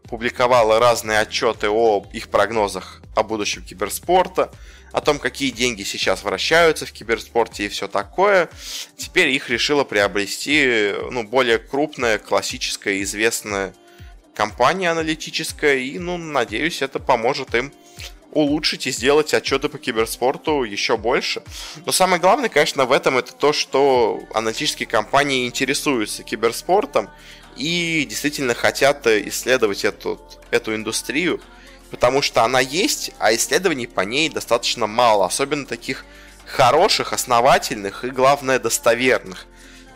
[0.04, 4.52] публиковала разные отчеты о их прогнозах о будущем киберспорта,
[4.92, 8.50] о том, какие деньги сейчас вращаются в киберспорте и все такое.
[8.98, 13.74] Теперь их решила приобрести ну, более крупная, классическая, известная
[14.34, 15.78] компания аналитическая.
[15.78, 17.72] И, ну, надеюсь, это поможет им
[18.32, 21.42] улучшить и сделать отчеты по киберспорту еще больше.
[21.86, 27.10] Но самое главное, конечно, в этом это то, что аналитические компании интересуются киберспортом
[27.56, 30.22] и действительно хотят исследовать эту,
[30.52, 31.42] эту индустрию
[31.92, 36.06] потому что она есть, а исследований по ней достаточно мало, особенно таких
[36.46, 39.46] хороших, основательных и, главное, достоверных.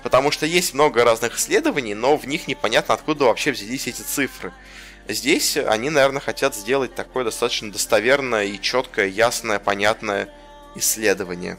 [0.04, 4.54] Потому что есть много разных исследований, но в них непонятно, откуда вообще взялись эти цифры.
[5.08, 10.30] Здесь они, наверное, хотят сделать такое достаточно достоверное и четкое, ясное, понятное
[10.76, 11.58] исследование.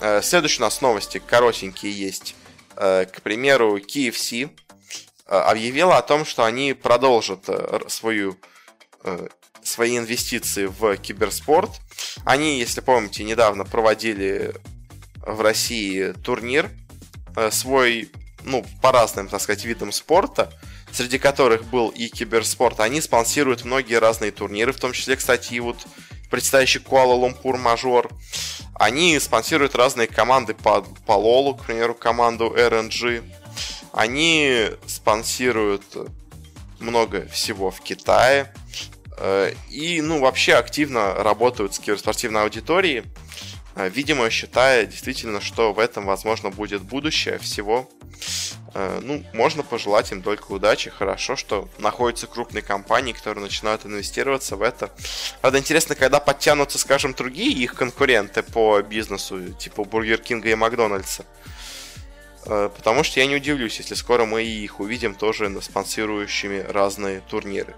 [0.00, 2.34] Э, следующие у нас новости коротенькие есть.
[2.76, 4.50] Э, к примеру, KFC
[5.28, 8.36] объявила о том, что они продолжат э, свою,
[9.04, 9.28] э,
[9.62, 11.70] свои инвестиции в киберспорт.
[12.24, 14.54] Они, если помните, недавно проводили
[15.16, 16.70] в России турнир
[17.50, 18.10] свой,
[18.44, 20.50] ну, по разным, так сказать, видам спорта,
[20.92, 22.80] среди которых был и киберспорт.
[22.80, 25.86] Они спонсируют многие разные турниры, в том числе, кстати, и вот
[26.30, 28.10] предстоящий Куала-Лумпур мажор.
[28.74, 33.24] Они спонсируют разные команды по, по Лолу, к примеру, команду RNG.
[33.98, 35.82] Они спонсируют
[36.78, 38.54] много всего в Китае.
[39.16, 43.02] Э, и, ну, вообще активно работают с киберспортивной аудиторией.
[43.74, 47.90] Э, видимо, считая действительно, что в этом, возможно, будет будущее всего.
[48.72, 50.90] Э, ну, можно пожелать им только удачи.
[50.90, 54.92] Хорошо, что находятся крупные компании, которые начинают инвестироваться в это.
[55.40, 61.24] Правда, интересно, когда подтянутся, скажем, другие их конкуренты по бизнесу, типа Бургер Кинга и Макдональдса.
[62.44, 67.74] Э, потому что я не удивлюсь, если скоро мы их увидим тоже спонсирующими разные турниры.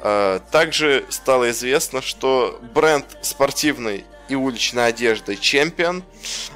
[0.00, 6.02] Э, также стало известно, что бренд спортивной и уличной одежды Champion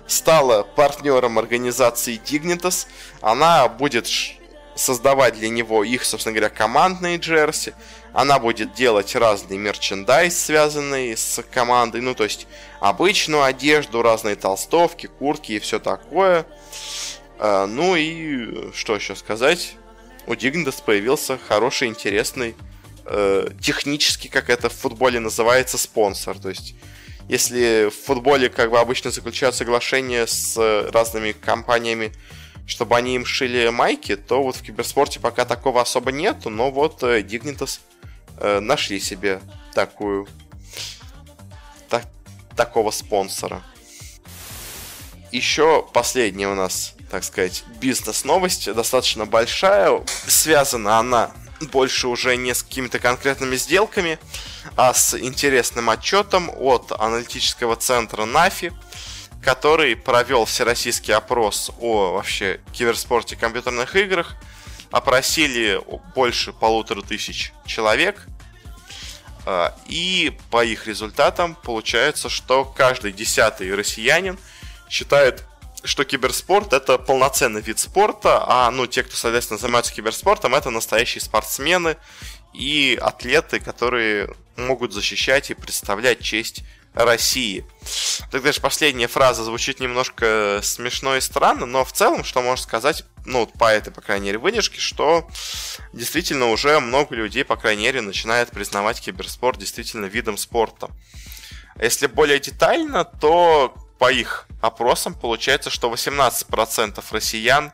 [0.06, 2.86] стала партнером организации Dignitas.
[3.20, 4.08] Она будет
[4.74, 7.74] создавать для него их, собственно говоря, командные джерси.
[8.16, 12.00] Она будет делать разный мерчендайз, связанный с командой.
[12.00, 12.46] Ну, то есть
[12.80, 16.46] обычную одежду, разные толстовки, куртки и все такое.
[17.38, 19.74] А, ну и что еще сказать?
[20.26, 22.56] У Dignitas появился хороший, интересный,
[23.04, 26.38] э, технически, как это в футболе называется, спонсор.
[26.38, 26.74] То есть,
[27.28, 30.56] если в футболе как бы обычно заключают соглашения с
[30.90, 32.12] разными компаниями,
[32.66, 37.02] чтобы они им шили майки, то вот в киберспорте пока такого особо нету, но вот
[37.02, 37.80] э, Dignitas
[38.38, 39.40] э, нашли себе
[39.72, 40.26] такую
[41.88, 42.04] так,
[42.56, 43.62] такого спонсора.
[45.30, 50.02] Еще последняя у нас, так сказать, бизнес-новость, достаточно большая.
[50.26, 54.18] Связана она больше уже не с какими-то конкретными сделками,
[54.76, 58.72] а с интересным отчетом от аналитического центра НАФИ,
[59.46, 64.34] который провел всероссийский опрос о вообще киберспорте и компьютерных играх.
[64.90, 65.80] Опросили
[66.16, 68.26] больше полутора тысяч человек.
[69.44, 74.36] А, и по их результатам получается, что каждый десятый россиянин
[74.90, 75.44] считает
[75.84, 81.20] что киберспорт это полноценный вид спорта, а ну те, кто, соответственно, занимаются киберспортом, это настоящие
[81.20, 81.96] спортсмены
[82.52, 86.64] и атлеты, которые могут защищать и представлять честь
[87.04, 87.64] России.
[88.30, 93.04] Тогда же последняя фраза звучит немножко смешно и странно, но в целом, что можно сказать,
[93.26, 95.28] ну, по этой, по крайней мере, выдержке, что
[95.92, 100.90] действительно уже много людей, по крайней мере, начинает признавать киберспорт действительно видом спорта.
[101.80, 107.72] Если более детально, то по их опросам получается, что 18% россиян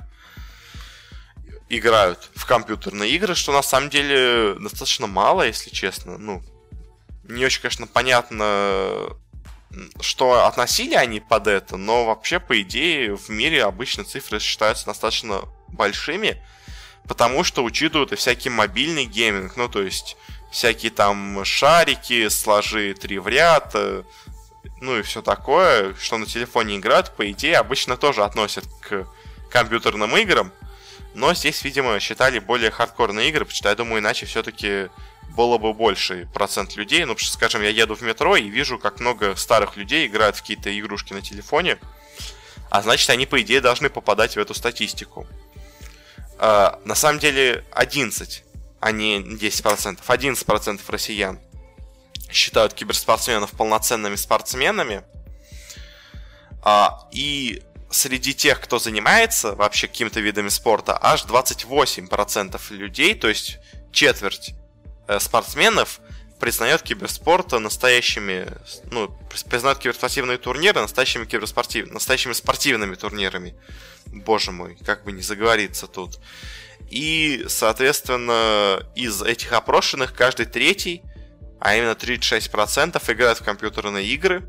[1.69, 6.19] играют в компьютерные игры, что на самом деле достаточно мало, если честно.
[6.19, 6.43] Ну,
[7.33, 9.09] не очень, конечно, понятно,
[10.01, 15.43] что относили они под это, но вообще, по идее, в мире обычно цифры считаются достаточно
[15.69, 16.43] большими,
[17.09, 20.17] потому что учитывают и всякий мобильный гейминг, ну, то есть
[20.51, 24.03] всякие там шарики, сложи три в ряд, э,
[24.81, 29.07] ну и все такое, что на телефоне играют, по идее, обычно тоже относят к
[29.51, 30.53] компьютерным играм.
[31.15, 34.89] Но здесь, видимо, считали более хардкорные игры, потому что я думаю, иначе все-таки
[35.35, 37.05] было бы больше процент людей.
[37.05, 40.79] Ну, скажем, я еду в метро и вижу, как много старых людей играют в какие-то
[40.79, 41.79] игрушки на телефоне.
[42.71, 45.27] А значит, они, по идее, должны попадать в эту статистику.
[46.39, 48.45] А, на самом деле 11,
[48.81, 50.01] а не 10%.
[50.07, 51.39] 11% россиян
[52.31, 55.03] считают киберспортсменов полноценными спортсменами.
[56.63, 63.59] А, и среди тех, кто занимается вообще какими-то видами спорта, аж 28% людей, то есть
[63.93, 64.62] четверть э,
[65.21, 66.01] спортсменов
[66.41, 68.49] признает киберспорт настоящими,
[68.91, 69.17] ну,
[69.49, 73.55] признают киберспортивные турниры настоящими киберспортив, настоящими спортивными турнирами.
[74.07, 76.19] Боже мой, как бы не заговориться тут.
[76.91, 81.03] И, соответственно, из этих опрошенных каждый третий
[81.65, 84.43] а именно 36% играют в компьютерные игры.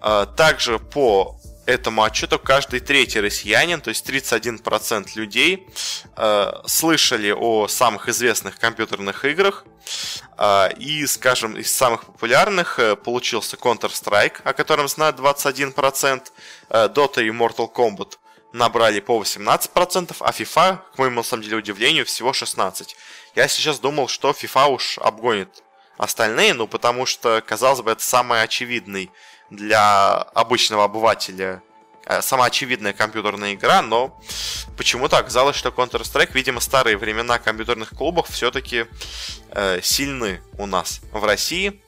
[0.00, 5.68] А, также по этому отчету каждый третий россиянин, то есть 31% людей,
[6.16, 9.64] а, слышали о самых известных компьютерных играх.
[10.36, 16.22] А, и, скажем, из самых популярных э, получился Counter-Strike, о котором знает 21%,
[16.70, 18.16] Dota и Mortal Kombat
[18.52, 22.88] набрали по 18%, а FIFA, к моему, на самом деле, удивлению, всего 16%.
[23.34, 25.62] Я сейчас думал, что FIFA уж обгонит
[25.98, 29.10] остальные, ну потому что, казалось бы, это самый очевидный
[29.50, 31.62] для обычного обывателя
[32.06, 34.18] э, самая очевидная компьютерная игра, но
[34.76, 38.86] почему-то оказалось, что Counter-Strike, видимо, старые времена компьютерных клубов все-таки
[39.50, 41.80] э, сильны у нас в России.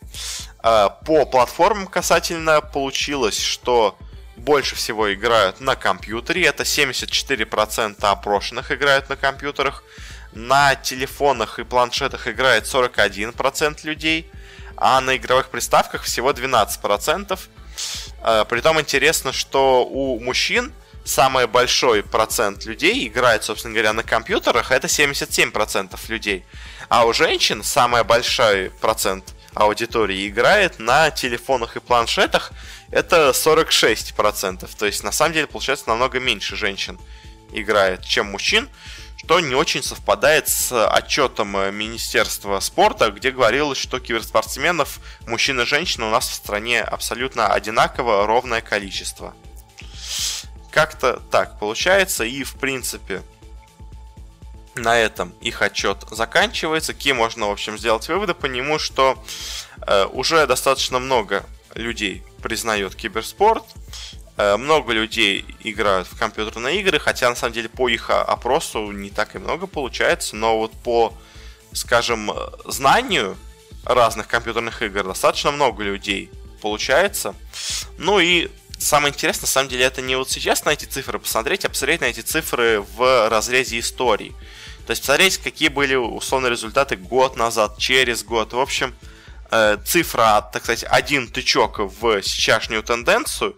[0.63, 3.97] Э, по платформам касательно получилось, что
[4.37, 9.85] больше всего играют на компьютере, это 74% опрошенных играют на компьютерах,
[10.33, 14.31] на телефонах и планшетах играет 41% людей,
[14.81, 17.39] а на игровых приставках всего 12%.
[18.23, 20.73] Э, притом интересно, что у мужчин
[21.05, 26.45] самый большой процент людей играет, собственно говоря, на компьютерах, это 77% людей.
[26.89, 32.53] А у женщин самый большой процент аудитории играет на телефонах и планшетах,
[32.91, 34.69] это 46%.
[34.79, 36.99] То есть, на самом деле, получается, намного меньше женщин
[37.53, 38.69] играет, чем мужчин
[39.31, 45.65] что не очень совпадает с отчетом э, Министерства спорта, где говорилось, что киберспортсменов, мужчин и
[45.65, 49.37] женщин у нас в стране абсолютно одинаково ровное количество.
[50.73, 53.23] Как-то так получается, и в принципе
[54.75, 56.93] на этом их отчет заканчивается.
[56.93, 59.17] Какие можно, в общем, сделать выводы по нему, что
[59.87, 63.63] э, уже достаточно много людей признает киберспорт,
[64.20, 64.20] Э,
[64.59, 69.35] много людей играют в компьютерные игры, хотя на самом деле по их опросу не так
[69.35, 71.15] и много получается, но вот по,
[71.73, 72.31] скажем,
[72.65, 73.37] знанию
[73.85, 77.35] разных компьютерных игр достаточно много людей получается.
[77.99, 81.65] Ну и самое интересное, на самом деле, это не вот сейчас на эти цифры посмотреть,
[81.65, 84.35] а посмотреть на эти цифры в разрезе истории.
[84.87, 88.53] То есть посмотреть, какие были условные результаты год назад, через год.
[88.53, 88.95] В общем,
[89.51, 93.57] э, цифра, так сказать, один тычок в сейчасшнюю тенденцию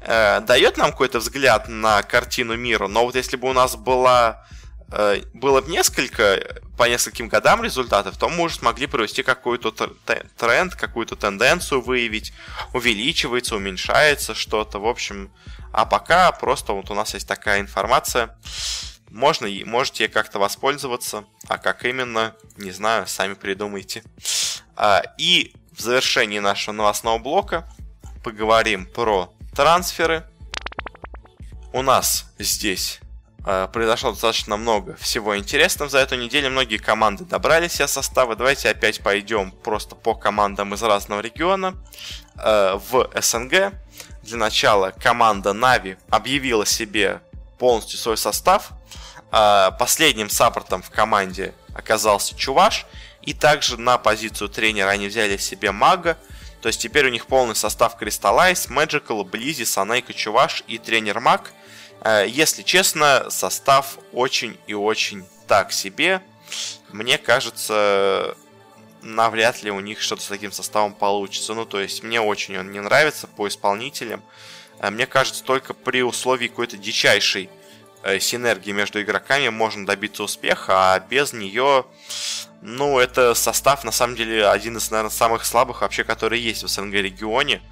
[0.00, 4.44] э, дает нам какой-то взгляд на картину мира, но вот если бы у нас была
[4.92, 9.72] э, было бы несколько, по нескольким годам результатов, то мы уже смогли провести какой-то
[10.36, 12.32] тренд, какую-то тенденцию выявить,
[12.72, 15.30] увеличивается, уменьшается что-то, в общем.
[15.72, 18.36] А пока просто вот у нас есть такая информация,
[19.10, 24.04] можно, можете как-то воспользоваться, а как именно, не знаю, сами придумайте.
[24.76, 27.68] А, и в завершении нашего новостного блока
[28.22, 30.24] поговорим про трансферы.
[31.74, 32.98] У нас здесь
[33.44, 36.48] э, произошло достаточно много всего интересного за эту неделю.
[36.48, 38.36] Многие команды добрали себе составы.
[38.36, 41.74] Давайте опять пойдем просто по командам из разного региона.
[42.36, 43.74] Э, в СНГ
[44.22, 47.20] для начала команда Нави объявила себе
[47.58, 48.70] полностью свой состав.
[49.30, 52.86] Э, последним саппортом в команде оказался Чуваш.
[53.20, 56.16] И также на позицию тренера они взяли себе Мага.
[56.60, 61.52] То есть теперь у них полный состав Crystallize, Magical, Близи, Санейка, Чуваш и тренер Маг.
[62.02, 66.22] Э, если честно, состав очень и очень так себе.
[66.90, 68.36] Мне кажется,
[69.02, 71.54] навряд ли у них что-то с таким составом получится.
[71.54, 74.22] Ну, то есть, мне очень он не нравится по исполнителям.
[74.80, 77.48] Э, мне кажется, только при условии какой-то дичайшей
[78.02, 81.86] э, синергии между игроками можно добиться успеха, а без нее
[82.62, 86.68] ну, это состав, на самом деле, один из, наверное, самых слабых вообще, который есть в
[86.68, 87.62] СНГ регионе.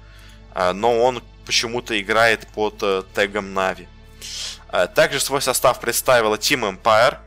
[0.53, 3.87] А, но он почему-то играет под э, тегом Navi.
[4.67, 7.17] А, также свой состав представила Team Empire.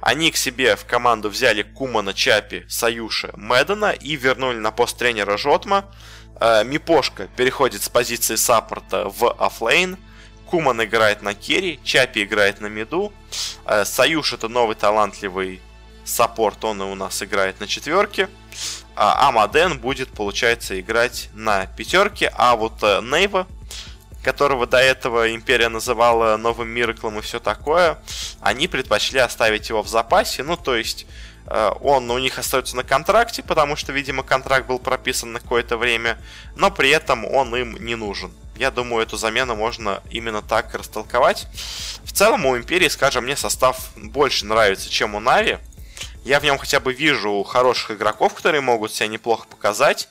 [0.00, 5.36] Они к себе в команду взяли Кумана, Чапи, Саюша, Медана и вернули на пост тренера
[5.36, 5.84] Жотма.
[6.40, 9.96] А, Мипошка переходит с позиции саппорта в оффлейн.
[10.46, 13.12] Куман играет на керри, Чапи играет на миду.
[13.84, 15.60] Саюш это новый талантливый
[16.06, 18.28] саппорт, он у нас играет на четверке.
[18.94, 22.32] А Амаден будет, получается, играть на пятерке.
[22.34, 23.46] А вот э, Нейва,
[24.22, 27.98] которого до этого Империя называла новым Мираклом и все такое,
[28.40, 30.42] они предпочли оставить его в запасе.
[30.42, 31.06] Ну, то есть,
[31.46, 35.76] э, он у них остается на контракте, потому что, видимо, контракт был прописан на какое-то
[35.76, 36.18] время,
[36.54, 38.32] но при этом он им не нужен.
[38.56, 41.46] Я думаю, эту замену можно именно так растолковать.
[42.02, 45.58] В целом у Империи, скажем, мне состав больше нравится, чем у Нави.
[46.26, 50.08] Я в нем хотя бы вижу хороших игроков, которые могут себя неплохо показать.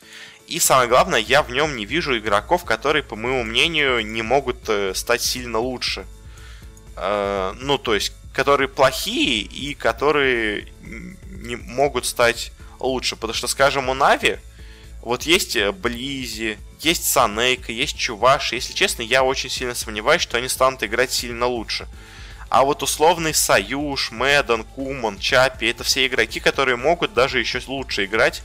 [0.47, 4.69] И самое главное, я в нем не вижу игроков, которые, по моему мнению, не могут
[4.69, 6.05] э, стать сильно лучше.
[6.95, 10.71] Э, ну, то есть, которые плохие и которые
[11.31, 13.17] не могут стать лучше.
[13.17, 14.37] Потому что, скажем, у Нави
[15.01, 18.53] вот есть э, Близи, есть Санейка, есть Чуваш.
[18.53, 21.89] Если честно, я очень сильно сомневаюсь, что они станут играть сильно лучше.
[22.49, 28.05] А вот условный Союз, Мэддон, Куман, Чапи, это все игроки, которые могут даже еще лучше
[28.05, 28.43] играть,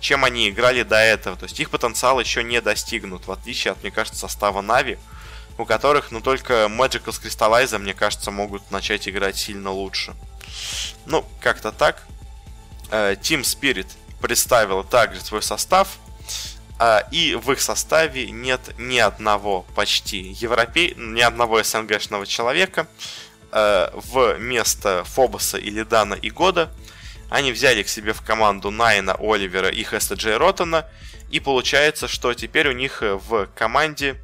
[0.00, 1.36] чем они играли до этого.
[1.36, 4.98] То есть их потенциал еще не достигнут, в отличие от, мне кажется, состава Нави,
[5.58, 10.14] у которых, ну, только Magical с Crystallize, мне кажется, могут начать играть сильно лучше.
[11.06, 12.06] Ну, как-то так.
[12.90, 13.86] Э, Team Spirit
[14.20, 15.98] представила также свой состав.
[16.80, 22.88] Э, и в их составе нет ни одного почти европей, ни одного СНГшного человека
[23.54, 26.70] э, вместо Фобоса или Дана и Года
[27.30, 30.88] они взяли к себе в команду Найна, Оливера и Хеста Джей Роттона.
[31.30, 34.20] И получается, что теперь у них в команде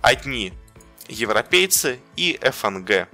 [0.00, 0.54] одни
[1.08, 3.08] европейцы и ФНГ.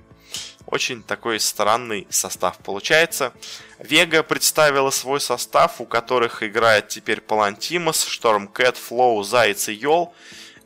[0.67, 3.33] Очень такой странный состав получается.
[3.79, 10.15] Вега представила свой состав, у которых играет теперь Палантимос, Штормкэт, Флоу, Заяц и Йол.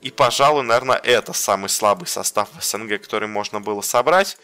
[0.02, 4.36] И, пожалуй, наверное, это самый слабый состав СНГ, который можно было собрать.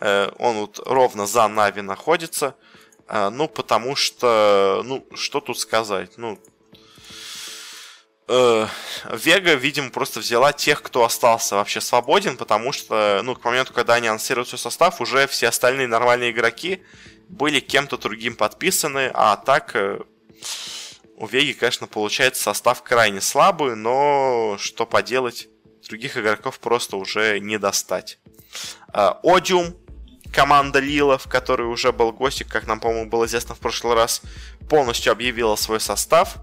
[0.00, 2.56] Э, он вот ровно за Нави находится.
[3.06, 6.12] Э, ну, потому что, ну, что тут сказать?
[6.16, 6.38] Ну,
[8.28, 8.66] э,
[9.12, 13.94] Вега, видимо, просто взяла тех, кто остался вообще свободен, потому что, ну, к моменту, когда
[13.94, 16.82] они анонсируют свой состав, уже все остальные нормальные игроки
[17.28, 19.76] были кем-то другим подписаны, а так
[21.16, 25.48] у Веги, конечно, получается состав крайне слабый, но что поделать,
[25.88, 28.18] других игроков просто уже не достать.
[28.92, 29.76] Одиум
[30.32, 31.28] команда Лила, в
[31.60, 34.22] уже был гостик, как нам, по-моему, было известно в прошлый раз,
[34.68, 36.36] полностью объявила свой состав.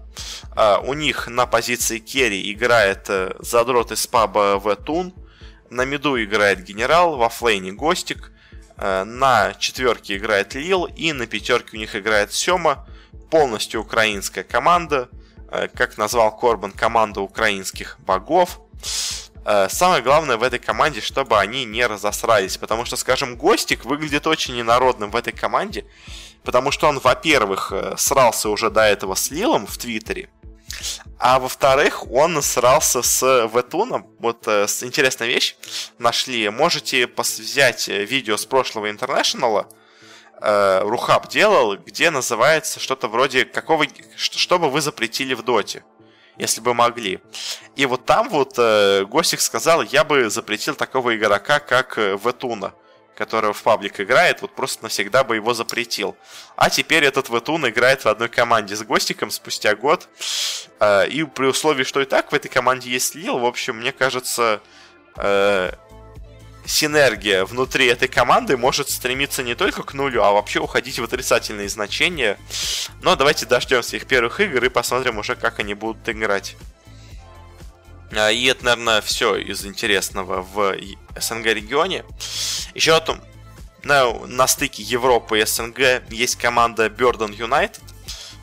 [0.54, 5.14] Uh, у них на позиции керри играет uh, задрот из паба Ветун.
[5.70, 8.32] На миду играет генерал, во флейне гостик.
[8.76, 10.84] Uh, на четверке играет Лил.
[10.84, 12.86] И на пятерке у них играет Сема.
[13.30, 15.08] Полностью украинская команда.
[15.74, 18.60] Как назвал Корбан, команда украинских богов.
[19.44, 22.56] Э, самое главное в этой команде, чтобы они не разосрались.
[22.56, 25.84] Потому что, скажем, Гостик выглядит очень инородным в этой команде.
[26.44, 30.30] Потому что он, во-первых, э, срался уже до этого с Лилом в Твиттере.
[31.18, 34.06] А во-вторых, он срался с Ветуном.
[34.18, 35.56] Вот э, интересная вещь
[35.98, 36.48] нашли.
[36.50, 39.68] Можете взять видео с прошлого Интернешнала.
[40.40, 43.86] Э, Рухаб делал, где называется что-то вроде какого,
[44.16, 45.82] что бы вы запретили в доте
[46.38, 47.20] если бы могли.
[47.76, 52.72] И вот там вот э, Гостик сказал, я бы запретил такого игрока, как э, Ветуна,
[53.16, 56.16] который в паблик играет, вот просто навсегда бы его запретил.
[56.56, 60.08] А теперь этот Ветун играет в одной команде с Гостиком спустя год.
[60.78, 63.92] Э, и при условии, что и так в этой команде есть Лил, в общем, мне
[63.92, 64.60] кажется,
[65.16, 65.72] э,
[66.68, 71.68] синергия внутри этой команды может стремиться не только к нулю, а вообще уходить в отрицательные
[71.68, 72.38] значения.
[73.00, 76.56] Но давайте дождемся их первых игр и посмотрим уже, как они будут играть.
[78.12, 80.76] А, и это, наверное, все из интересного в
[81.18, 82.04] СНГ регионе.
[82.74, 83.20] Еще там
[83.82, 87.80] на, на стыке Европы и СНГ есть команда Burden United,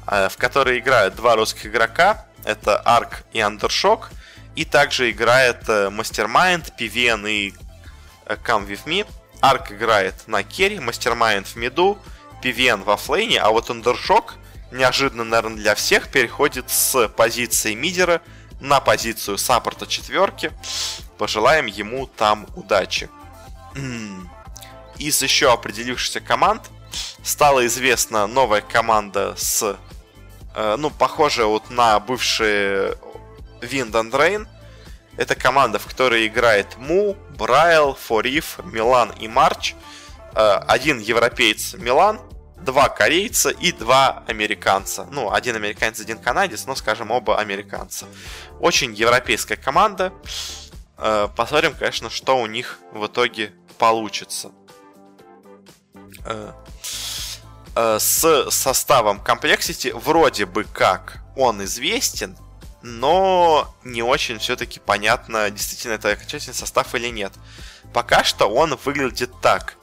[0.07, 2.25] а, в которой играют два русских игрока.
[2.43, 4.05] Это Ark и Undershock.
[4.55, 7.53] И также играет э, Mastermind, PVN и
[8.27, 9.07] Come With Me.
[9.41, 11.97] Арк играет на керри, Мастермайнд в миду,
[12.41, 14.33] PVN во флейне, а вот Undershock
[14.71, 18.21] неожиданно, наверное, для всех переходит с позиции мидера
[18.59, 20.51] на позицию саппорта четверки.
[21.17, 23.09] Пожелаем ему там удачи.
[24.97, 26.63] Из еще определившихся команд
[27.23, 29.77] стала известна новая команда с,
[30.55, 32.97] э, ну, похожая вот на бывшие
[33.61, 34.47] Wind and Rain.
[35.17, 39.75] Это команда, в которой играет Му, Брайл, Фориф, Милан и Марч.
[40.33, 42.19] Э, один европеец Милан,
[42.57, 45.07] два корейца и два американца.
[45.11, 48.07] Ну, один американец, один канадец, но, скажем, оба американца.
[48.59, 50.11] Очень европейская команда.
[50.97, 54.51] Э, посмотрим, конечно, что у них в итоге получится.
[56.25, 56.51] Э,
[57.99, 62.37] с составом Complexity вроде бы как он известен,
[62.85, 67.33] но не очень все-таки понятно, действительно это окончательный состав или нет.
[67.93, 69.77] Пока что он выглядит так.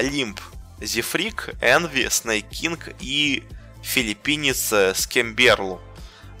[0.00, 0.40] Лимп,
[0.80, 3.44] Зефрик, Энви, Снейк Кинг и
[3.82, 5.80] филиппинец э, Скемберлу.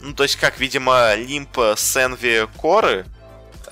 [0.00, 3.04] Ну, то есть, как, видимо, Лимп с Энви коры,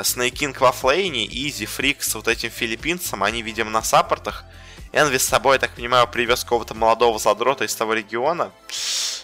[0.03, 4.45] Снейк Кинг в оффлейне и Зефрик с вот этим филиппинцем, они, видимо, на саппортах.
[4.93, 8.53] Энви с собой, я так понимаю, привез какого-то молодого задрота из того региона.
[8.69, 9.20] Э,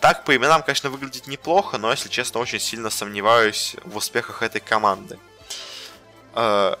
[0.00, 4.60] так по именам, конечно, выглядит неплохо, но, если честно, очень сильно сомневаюсь в успехах этой
[4.60, 5.18] команды.
[6.34, 6.74] Э,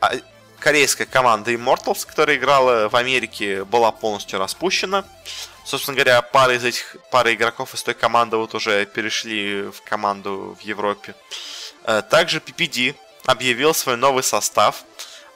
[0.00, 0.12] а,
[0.58, 5.04] корейская команда Immortals, которая играла в Америке, была полностью распущена.
[5.64, 10.56] Собственно говоря, пара из этих пара игроков из той команды вот уже перешли в команду
[10.60, 11.14] в Европе.
[11.84, 12.94] Э, также PPD
[13.26, 14.84] объявил свой новый состав.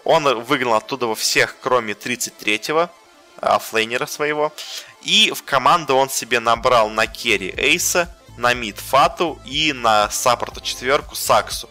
[0.05, 2.89] Он выиграл оттуда во всех, кроме 33-го,
[3.41, 4.53] оффлейнера своего.
[5.07, 10.61] И в команду он себе набрал на керри Эйса, на мид Фату и на саппорта
[10.61, 11.71] четверку Саксу.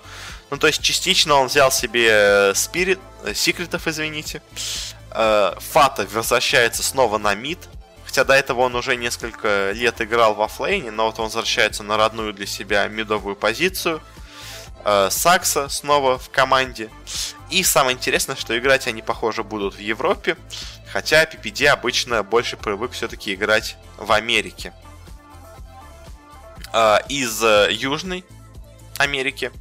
[0.50, 4.42] Ну, то есть, частично он взял себе Спирит, э, Секретов, извините.
[5.12, 7.60] Э, Фата возвращается снова на мид.
[8.06, 11.98] Хотя до этого он уже несколько лет играл во флейне, но вот он возвращается на
[11.98, 14.02] родную для себя мидовую позицию.
[14.86, 16.90] Э, Сакса снова в команде.
[17.50, 20.38] И самое интересное, что играть они, похоже, будут в Европе.
[20.92, 24.74] Хотя PPD обычно больше привык все-таки играть в Америке.
[26.74, 28.26] А, из э, Южной
[28.98, 29.52] Америки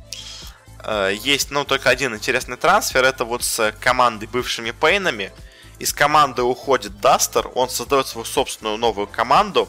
[0.83, 3.05] э, есть, ну, только один интересный трансфер.
[3.05, 5.33] Это вот с командой бывшими Пейнами.
[5.79, 7.51] Из команды уходит Дастер.
[7.55, 9.69] Он создает свою собственную новую команду.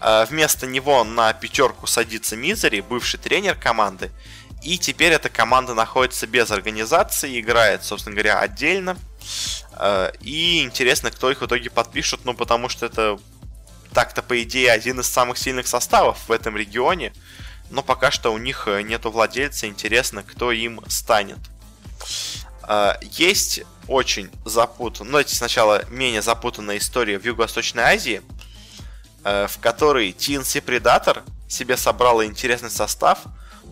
[0.00, 4.10] Э, вместо него на пятерку садится Мизери, бывший тренер команды.
[4.64, 8.96] И теперь эта команда находится без организации, играет, собственно говоря, отдельно.
[9.76, 13.18] Э, и интересно, кто их в итоге подпишет, ну, потому что это
[13.92, 17.12] так-то, по идее, один из самых сильных составов в этом регионе.
[17.68, 21.38] Но пока что у них э, нету владельца, интересно, кто им станет.
[22.66, 28.22] Э, есть очень запутанная, ну, давайте сначала менее запутанная история в Юго-Восточной Азии,
[29.22, 33.20] в которой TNC Predator себе собрала интересный состав,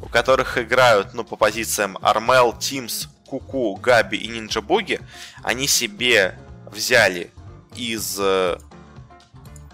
[0.03, 5.01] у которых играют, ну, по позициям Армел, Тимс, Куку, Габи и Нинджа Буги,
[5.43, 7.31] они себе взяли
[7.77, 8.59] из э,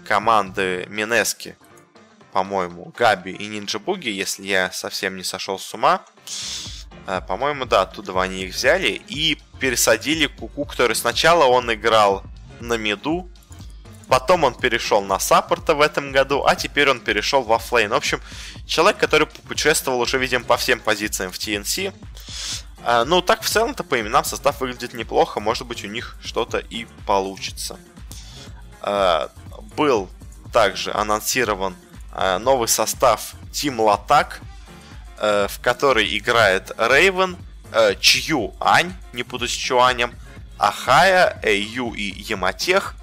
[0.05, 1.57] команды Минески,
[2.31, 6.05] по-моему, Габи и Нинджа Буги, если я совсем не сошел с ума.
[7.07, 12.23] Э, по-моему, да, оттуда они их взяли и пересадили Куку, который сначала он играл
[12.59, 13.29] на миду,
[14.09, 17.91] потом он перешел на саппорта в этом году, а теперь он перешел во флейн.
[17.91, 18.21] В общем,
[18.65, 21.93] человек, который путешествовал уже, видим, по всем позициям в TNC.
[22.83, 25.39] А, ну, так в целом-то по именам состав выглядит неплохо.
[25.39, 27.79] Может быть, у них что-то и получится.
[28.81, 29.29] А,
[29.75, 30.09] был
[30.51, 31.75] также анонсирован
[32.11, 34.41] а, новый состав Team Латак,
[35.17, 37.37] э, в которой играет Рейвен,
[37.71, 40.15] э, Чью Ань, не путать с Чуанем,
[40.57, 42.95] Ахая, Эйю и Яматех.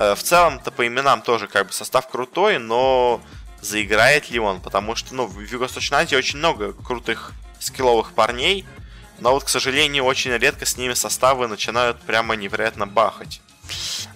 [0.00, 3.20] Э, в целом-то по именам тоже как бы состав крутой, но
[3.60, 4.62] заиграет ли он?
[4.62, 8.64] Потому что, ну, в Юго-Восточной Азии очень много крутых скилловых парней,
[9.18, 13.42] но вот, к сожалению, очень редко с ними составы начинают прямо невероятно бахать.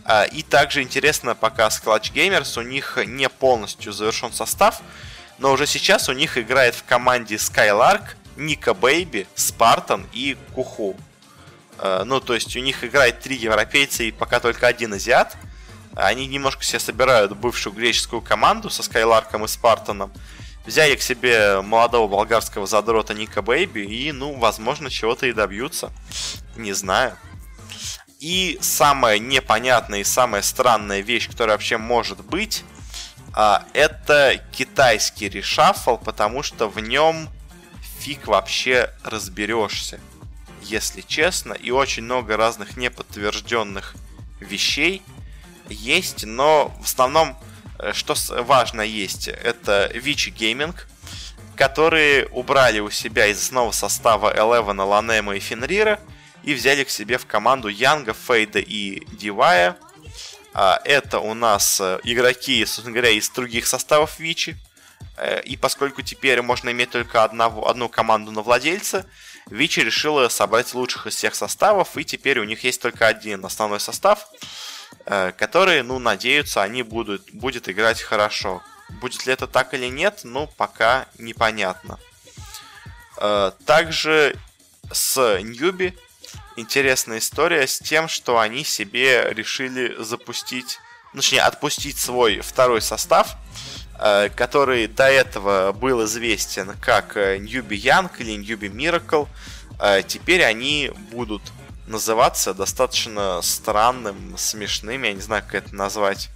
[0.07, 4.81] А, и также интересно пока с Clutch Gamers, у них не полностью завершен состав,
[5.37, 10.97] но уже сейчас у них играет в команде Skylark, Никобэйби, Спартан и Куху.
[11.77, 15.37] А, ну, то есть у них играет три европейца и пока только один азиат.
[15.97, 20.13] Они немножко себе собирают бывшую греческую команду со Скайларком и Спартаном.
[20.67, 25.93] Взяли к себе молодого болгарского задрота Никобэйби и, ну, возможно, чего-то и добьются.
[26.57, 27.17] Не знаю.
[28.19, 32.65] И самая непонятная и самая странная вещь, которая вообще может быть,
[33.35, 37.29] а, это китайский решафл, потому что в нем
[37.99, 40.01] фиг вообще разберешься,
[40.63, 43.95] если честно, и очень много разных неподтвержденных
[44.41, 45.03] вещей
[45.69, 47.37] есть, но в основном,
[47.79, 50.75] э, что важно есть, это Вичи Gaming,
[51.57, 56.01] которые убрали у себя из основного состава Элевена, Ланема и Фенрира–
[56.45, 59.77] и взяли к себе в команду Янга, Фейда и Дивая.
[60.53, 64.57] А, это у нас э, игроки, собственно говоря, из других составов Вичи.
[65.17, 69.07] Э, и поскольку теперь можно иметь только одного, одну команду на владельца,
[69.51, 73.81] Вичи решила собрать лучших из всех составов, и теперь у них есть только один основной
[73.81, 74.29] состав,
[75.07, 78.63] э, который, ну, надеются, они будут, будет играть хорошо.
[79.01, 81.99] Будет ли это так или нет, ну, пока непонятно.
[83.65, 84.37] Также
[84.91, 85.97] с Ньюби
[86.57, 90.79] интересная история с тем, что они себе решили запустить,
[91.13, 93.37] ну, точнее, отпустить свой второй состав,
[93.99, 98.71] э, который до этого был известен как Ньюби Янг или Ньюби.
[99.81, 101.43] Э, теперь они будут
[101.87, 106.31] называться достаточно странным, смешным, я не знаю, как это назвать,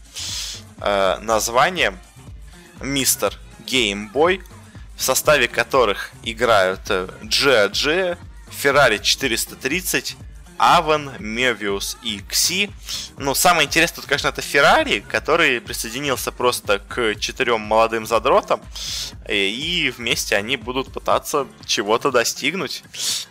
[0.81, 1.99] э, названием
[2.81, 3.35] Мистер
[3.67, 4.43] Геймбой,
[4.97, 6.91] в составе которых играют
[7.25, 8.19] Джиа
[8.51, 10.17] Ferrari 430,
[10.59, 12.71] Аван, Мевиус и Кси.
[13.17, 18.61] Ну, самое интересное тут, конечно, это Феррари, который присоединился просто к четырем молодым задротам,
[19.29, 22.83] и вместе они будут пытаться чего-то достигнуть.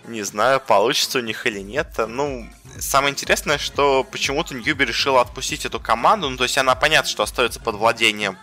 [0.06, 1.90] Не знаю, получится у них или нет.
[2.08, 2.50] Ну,
[2.80, 6.30] самое интересное, что почему-то Ньюби решила отпустить эту команду.
[6.30, 8.38] Ну, то есть она понятно, что остается под владением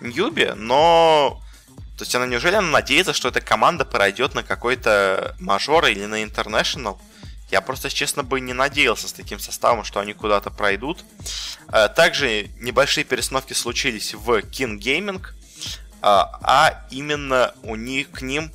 [0.00, 1.42] Ньюби, но
[1.96, 6.22] то есть она неужели она надеется, что эта команда пройдет на какой-то мажор или на
[6.22, 7.00] интернешнл?
[7.50, 11.04] Я просто, честно, бы не надеялся с таким составом, что они куда-то пройдут.
[11.68, 15.24] Э, также небольшие перестановки случились в King Gaming,
[16.02, 18.50] а, а именно у них к ним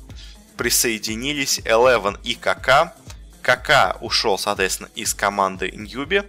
[0.56, 2.94] присоединились Eleven и КК.
[3.40, 6.22] КК ушел, соответственно, из команды Ньюби.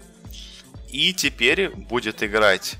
[0.89, 2.75] И теперь будет играть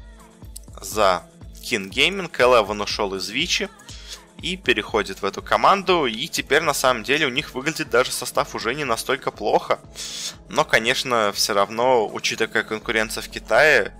[0.82, 1.24] за
[1.62, 2.32] King Gaming.
[2.32, 3.70] Eleven ушел из Вичи
[4.44, 6.06] и переходит в эту команду.
[6.06, 9.80] И теперь на самом деле у них выглядит даже состав уже не настолько плохо.
[10.50, 13.94] Но, конечно, все равно, учитывая конкуренция в Китае,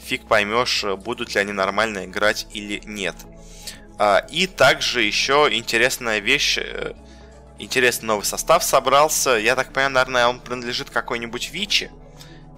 [0.00, 3.16] фиг поймешь, будут ли они нормально играть или нет.
[3.98, 6.94] А, и также еще интересная вещь, э,
[7.58, 9.38] интересный новый состав собрался.
[9.38, 11.90] Я так понимаю, наверное, он принадлежит какой-нибудь Вичи,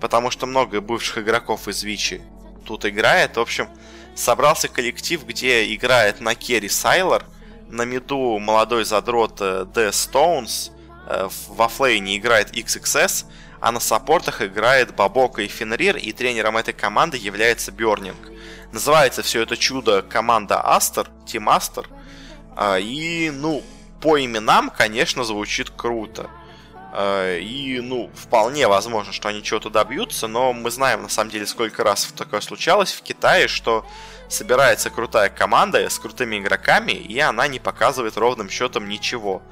[0.02, 2.20] потому что много бывших игроков из Вичи
[2.66, 3.38] тут играет.
[3.38, 3.70] В общем,
[4.14, 7.24] собрался коллектив, где играет на керри Сайлор,
[7.68, 10.70] на миду молодой задрот The э, Stones,
[11.06, 13.26] э, во флейне играет XXS,
[13.60, 18.18] а на саппортах играет Бабока и Фенрир, и тренером этой команды является Бернинг.
[18.72, 21.86] Называется все это чудо команда Астер, Team Aster,
[22.56, 23.62] а, и, ну,
[24.00, 26.28] по именам, конечно, звучит круто.
[26.94, 31.46] А, и, ну, вполне возможно, что они чего-то добьются, но мы знаем, на самом деле,
[31.46, 33.86] сколько раз такое случалось в Китае, что
[34.28, 39.42] собирается крутая команда с крутыми игроками, и она не показывает ровным счетом ничего.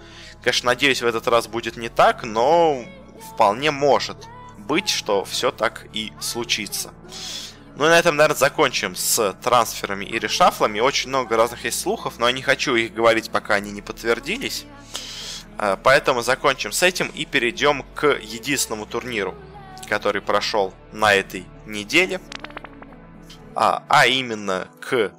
[0.42, 2.84] Конечно, надеюсь, в этот раз будет не так, но
[3.32, 4.28] вполне может
[4.58, 6.92] быть, что все так и случится.
[7.76, 10.80] Ну и на этом, наверное, закончим с трансферами и решафлами.
[10.80, 14.66] Очень много разных есть слухов, но я не хочу их говорить, пока они не подтвердились.
[15.58, 19.34] Э, поэтому закончим с этим и перейдем к единственному турниру,
[19.88, 22.20] который прошел на этой неделе.
[23.54, 25.12] А, а именно к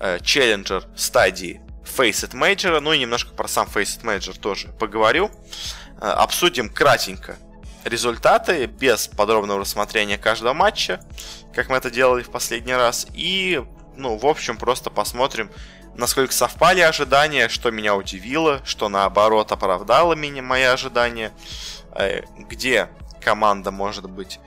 [0.00, 2.80] э, Challenger стадии Faceit Major.
[2.80, 5.30] Ну и немножко про сам Faceit Major тоже поговорю.
[6.00, 7.36] Э, обсудим кратенько
[7.84, 11.00] результаты, без подробного рассмотрения каждого матча,
[11.54, 13.06] как мы это делали в последний раз.
[13.14, 13.62] И,
[13.96, 15.50] ну, в общем, просто посмотрим
[16.00, 21.30] насколько совпали ожидания, что меня удивило, что наоборот оправдало меня мои ожидания,
[21.94, 22.88] э, где
[23.20, 24.40] команда, может быть,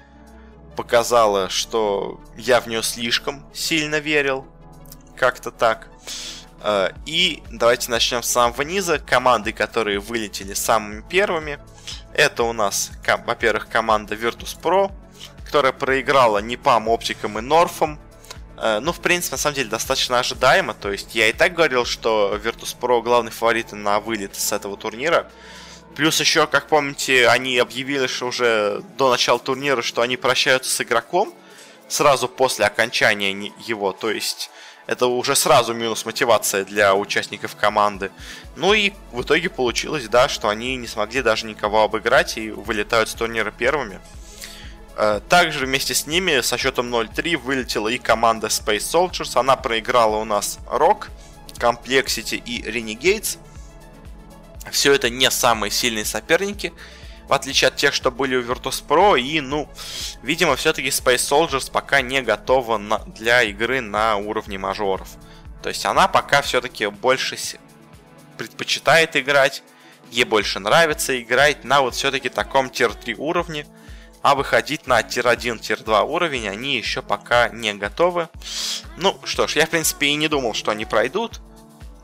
[0.75, 4.47] показала, что я в нее слишком сильно верил,
[5.15, 5.89] как-то так.
[6.61, 8.97] Э, и давайте начнем с самого низа.
[8.97, 11.59] Команды, которые вылетели самыми первыми,
[12.13, 12.91] это у нас,
[13.25, 14.91] во-первых, команда Virtus.pro,
[15.45, 17.99] которая проиграла Непам, Оптикам и Норфом
[18.81, 20.73] ну, в принципе, на самом деле, достаточно ожидаемо.
[20.73, 25.29] То есть, я и так говорил, что Virtus.pro главный фаворит на вылет с этого турнира.
[25.95, 30.81] Плюс еще, как помните, они объявили, что уже до начала турнира, что они прощаются с
[30.81, 31.33] игроком
[31.87, 33.91] сразу после окончания его.
[33.91, 34.49] То есть,
[34.85, 38.11] это уже сразу минус мотивация для участников команды.
[38.55, 43.09] Ну и в итоге получилось, да, что они не смогли даже никого обыграть и вылетают
[43.09, 44.01] с турнира первыми.
[44.95, 49.37] Э, также вместе с ними со счетом 0-3 вылетела и команда Space Soldiers.
[49.39, 51.07] Она проиграла у нас Rock,
[51.57, 53.37] Complexity и Renegades.
[54.71, 56.73] Все это не самые сильные соперники,
[57.27, 59.19] в отличие от тех, что были у Virtus.pro.
[59.19, 59.67] И, ну,
[60.21, 65.09] видимо, все-таки Space Soldiers пока не готова на, для игры на уровне мажоров.
[65.61, 67.37] То есть она пока все-таки больше
[68.37, 69.63] предпочитает играть,
[70.11, 73.65] ей больше нравится играть на вот все-таки таком tier-3 уровне–
[74.23, 78.29] а выходить на tier-1, tier-2 уровень они еще пока не готовы.
[78.97, 81.41] Ну что ж, я в принципе и не думал, что они пройдут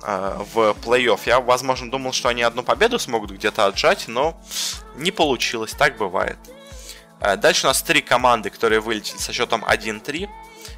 [0.03, 1.21] э, в плей-офф.
[1.25, 4.39] Я, возможно, думал, что они одну победу смогут где-то отжать, но
[4.97, 6.37] не получилось, так бывает.
[7.21, 10.27] Э, дальше у нас три команды, которые вылетели со счетом 1-3.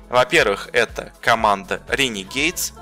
[0.09, 2.73] Во-первых, это команда Renegades,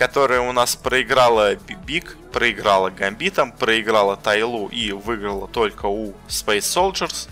[0.00, 7.28] которая у нас проиграла Биг, проиграла Гамбитом, проиграла Тайлу и выиграла только у Space Soldiers.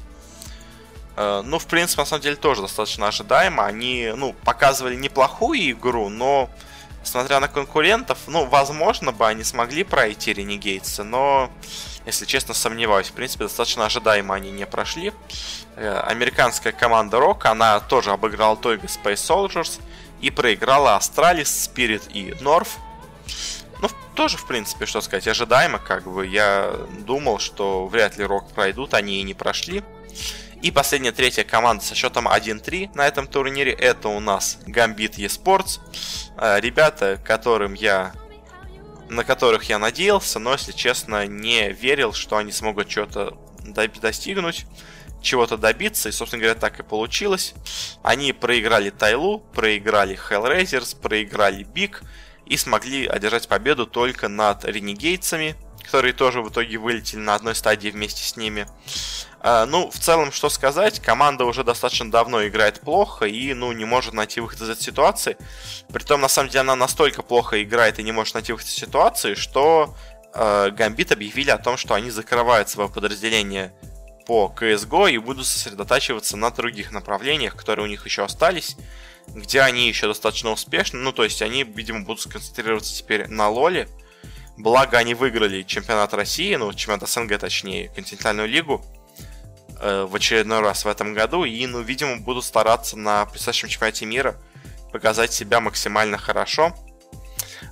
[1.16, 3.64] Э, ну, в принципе, на самом деле тоже достаточно ожидаемо.
[3.64, 6.50] Они, ну, показывали неплохую игру, но,
[7.04, 11.50] смотря на конкурентов, ну, возможно бы они смогли пройти Ренегейтсы, но,
[12.04, 13.08] если честно, сомневаюсь.
[13.08, 15.14] В принципе, достаточно ожидаемо они не прошли.
[15.76, 19.80] Э, американская команда Rock, она тоже обыграла только Space Soldiers
[20.20, 22.76] и проиграла Astralis, Spirit и North.
[23.80, 26.26] Ну, тоже, в принципе, что сказать, ожидаемо, как бы.
[26.26, 26.74] Я
[27.06, 29.82] думал, что вряд ли Rogue пройдут, они и не прошли.
[30.60, 35.78] И последняя, третья команда со счетом 1-3 на этом турнире, это у нас Gambit eSports.
[36.36, 38.12] Э, ребята, которым я
[39.08, 43.38] на которых я надеялся, но, если честно, не верил, что они смогут что-то
[44.02, 44.66] достигнуть
[45.22, 47.54] чего-то добиться, и, собственно говоря, так и получилось.
[48.02, 52.02] Они проиграли Тайлу, проиграли Hellraisers, проиграли Биг
[52.46, 57.88] и смогли одержать победу только над Ренегейцами, которые тоже в итоге вылетели на одной стадии
[57.88, 58.66] вместе с ними.
[59.40, 63.84] Uh, ну, в целом, что сказать, команда уже достаточно давно играет плохо и, ну, не
[63.84, 65.36] может найти выход из этой ситуации.
[65.92, 69.34] Притом, на самом деле, она настолько плохо играет и не может найти выход из ситуации,
[69.34, 69.94] что
[70.34, 73.72] uh, Гамбит объявили о том, что они закрывают свое подразделение
[74.28, 78.76] по CSGO и будут сосредотачиваться на других направлениях, которые у них еще остались,
[79.26, 80.98] где они еще достаточно успешны.
[80.98, 83.88] Ну, то есть они, видимо, будут сконцентрироваться теперь на лоле.
[84.58, 88.84] Благо, они выиграли чемпионат России, ну, чемпионат СНГ, точнее, континентальную лигу
[89.80, 91.44] э, в очередной раз в этом году.
[91.44, 94.36] И, ну, видимо, будут стараться на предстоящем чемпионате мира
[94.92, 96.76] показать себя максимально хорошо.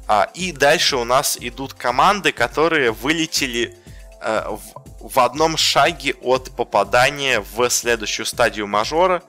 [0.09, 3.77] А, и дальше у нас идут команды, которые вылетели
[4.23, 9.23] э, в в одном шаге от попадания в следующую стадию мажора,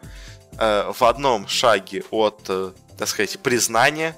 [0.58, 4.18] э, в одном шаге от, э, так сказать, признания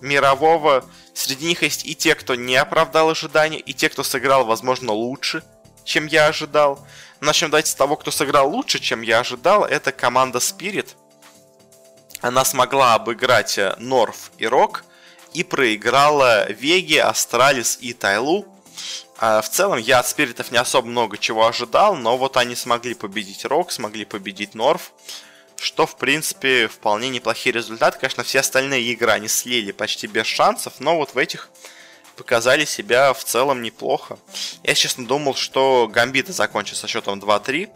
[0.00, 0.84] мирового.
[1.12, 5.42] Среди них есть и те, кто не оправдал ожидания, и те, кто сыграл, возможно, лучше,
[5.84, 6.86] чем я ожидал.
[7.20, 9.64] Начнем давайте с того, кто сыграл лучше, чем я ожидал.
[9.64, 10.90] Это команда Spirit.
[12.20, 14.84] Она смогла обыграть North и Rogue
[15.34, 18.46] и проиграла Веги, Astralis и TyLoo
[19.20, 23.44] в целом я от спиритов не особо много чего ожидал, но вот они смогли победить
[23.44, 24.92] Rogue, смогли победить North,
[25.60, 27.98] что в принципе вполне неплохие результаты.
[27.98, 31.50] Конечно, все остальные игры они слили почти без шансов, но вот в этих
[32.16, 34.18] показали себя в целом неплохо.
[34.62, 37.70] Я, честно, думал, что Гамбиты закончат со счетом 2-3,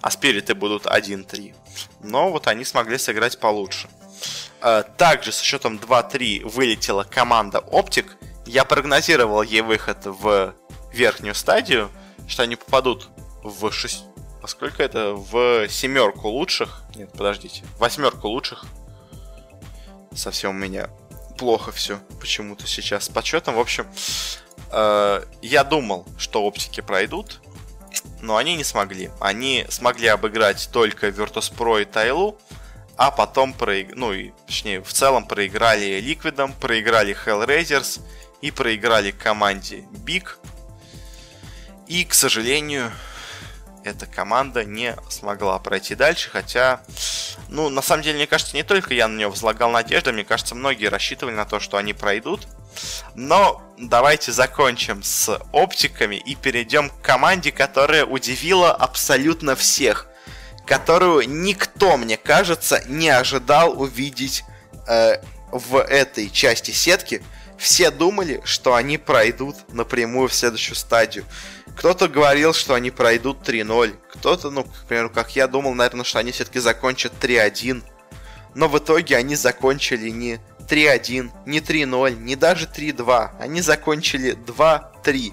[0.00, 1.54] а Спириты будут 1-3.
[2.02, 3.88] Но вот они смогли сыграть получше.
[4.60, 8.16] А, также со счетом 2-3 вылетела команда Оптик.
[8.46, 10.54] Я прогнозировал ей выход в
[10.92, 11.90] верхнюю стадию,
[12.26, 13.08] что они попадут
[13.42, 14.04] в шесть...
[14.42, 15.12] А сколько это?
[15.12, 16.82] В семерку лучших.
[16.94, 17.62] Нет, подождите.
[17.78, 18.64] Восьмерку лучших.
[20.14, 20.88] Совсем у меня
[21.38, 23.54] плохо все почему-то сейчас с подсчетом.
[23.54, 23.86] В общем,
[24.72, 27.40] э, я думал, что оптики пройдут,
[28.20, 29.10] но они не смогли.
[29.20, 32.38] Они смогли обыграть только Virtus.pro и Тайлу,
[32.96, 33.94] а потом, проиг...
[33.94, 38.00] ну и точнее, в целом проиграли Ликвидом, проиграли Hellraisers
[38.42, 40.36] и проиграли команде Big.
[41.90, 42.92] И, к сожалению,
[43.82, 46.82] эта команда не смогла пройти дальше, хотя,
[47.48, 50.54] ну, на самом деле, мне кажется, не только я на нее возлагал надежды, мне кажется,
[50.54, 52.46] многие рассчитывали на то, что они пройдут.
[53.16, 60.06] Но давайте закончим с оптиками и перейдем к команде, которая удивила абсолютно всех,
[60.66, 64.44] которую никто, мне кажется, не ожидал увидеть
[64.86, 65.20] э,
[65.50, 67.20] в этой части сетки.
[67.58, 71.24] Все думали, что они пройдут напрямую в следующую стадию.
[71.76, 73.96] Кто-то говорил, что они пройдут 3-0.
[74.12, 77.82] Кто-то, ну, к примеру, как я думал, наверное, что они все-таки закончат 3-1.
[78.54, 83.30] Но в итоге они закончили не 3-1, не 3-0, не даже 3-2.
[83.38, 85.32] Они закончили 2-3.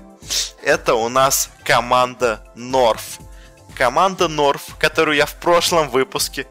[0.64, 3.20] Это у нас команда North.
[3.76, 6.48] Команда North, которую я в прошлом выпуске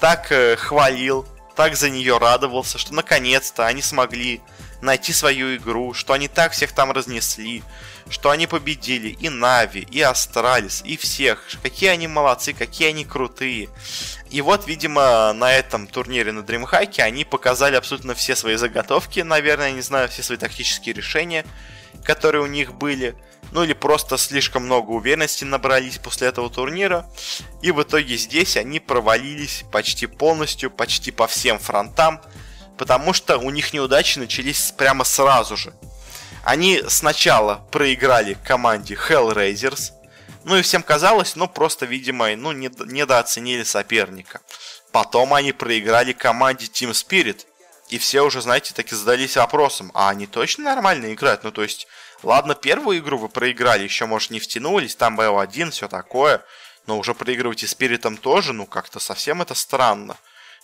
[0.00, 4.40] так э, хвалил, так за нее радовался, что наконец-то они смогли
[4.80, 7.62] найти свою игру, что они так всех там разнесли,
[8.10, 11.42] что они победили и Navi, и Astralis, и всех.
[11.62, 13.68] Какие они молодцы, какие они крутые.
[14.30, 19.72] И вот, видимо, на этом турнире на DreamHack они показали абсолютно все свои заготовки, наверное,
[19.72, 21.44] не знаю, все свои тактические решения,
[22.04, 23.14] которые у них были.
[23.52, 27.08] Ну или просто слишком много уверенности набрались после этого турнира.
[27.62, 32.20] И в итоге здесь они провалились почти полностью, почти по всем фронтам.
[32.76, 35.72] Потому что у них неудачи начались прямо сразу же.
[36.44, 39.92] Они сначала проиграли команде Hellraisers.
[40.44, 44.42] Ну и всем казалось, ну просто, видимо, ну, не, недооценили соперника.
[44.92, 47.46] Потом они проиграли команде Team Spirit.
[47.88, 51.44] И все уже, знаете, таки задались вопросом, а они точно нормально играют?
[51.44, 51.86] Ну, то есть,
[52.22, 56.44] ладно, первую игру вы проиграли, еще, может, не втянулись, там BO1, все такое.
[56.86, 60.16] Но уже проигрывать и Спиритом тоже, ну, как-то совсем это странно.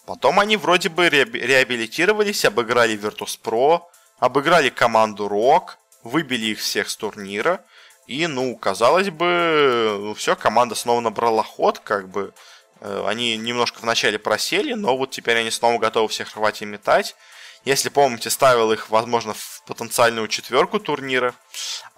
[0.07, 3.83] Потом они вроде бы реабилитировались, обыграли Virtus.pro,
[4.21, 7.65] обыграли команду Рок, выбили их всех с турнира.
[8.07, 12.33] И, ну, казалось бы, ну, все, команда снова набрала ход, как бы.
[12.81, 17.17] Э, они немножко вначале просели, но вот теперь они снова готовы всех рвать и метать.
[17.65, 21.35] Если помните, ставил их, возможно, в потенциальную четверку турнира.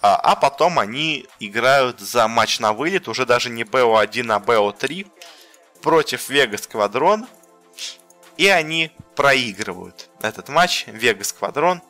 [0.00, 5.06] А, а потом они играют за матч на вылет, уже даже не БО1, а БО3
[5.80, 7.26] против Вега Сквадрон.
[8.36, 10.84] И они проигрывают этот матч.
[10.88, 11.80] Вега Сквадрон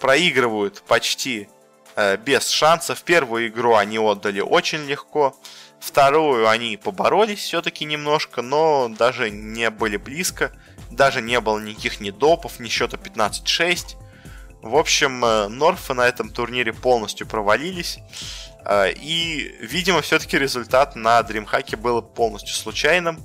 [0.00, 1.48] проигрывают почти
[1.94, 3.02] э, без шансов.
[3.02, 5.36] Первую игру они отдали очень легко.
[5.78, 10.52] Вторую они поборолись все-таки немножко, но даже не были близко.
[10.90, 13.96] Даже не было никаких ни допов, ни счета 15-6.
[14.62, 17.98] В общем, э, Норфы на этом турнире полностью провалились.
[18.64, 23.20] Э, и, видимо, все-таки результат на DreamHack был полностью случайным.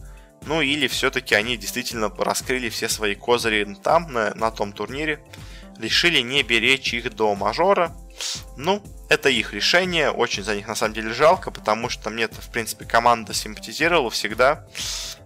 [0.46, 5.20] Ну или все-таки они действительно раскрыли все свои козыри там, на, на том турнире
[5.80, 7.96] решили не беречь их до мажора.
[8.58, 12.52] Ну, это их решение, очень за них на самом деле жалко, потому что мне в
[12.52, 14.66] принципе, команда симпатизировала всегда.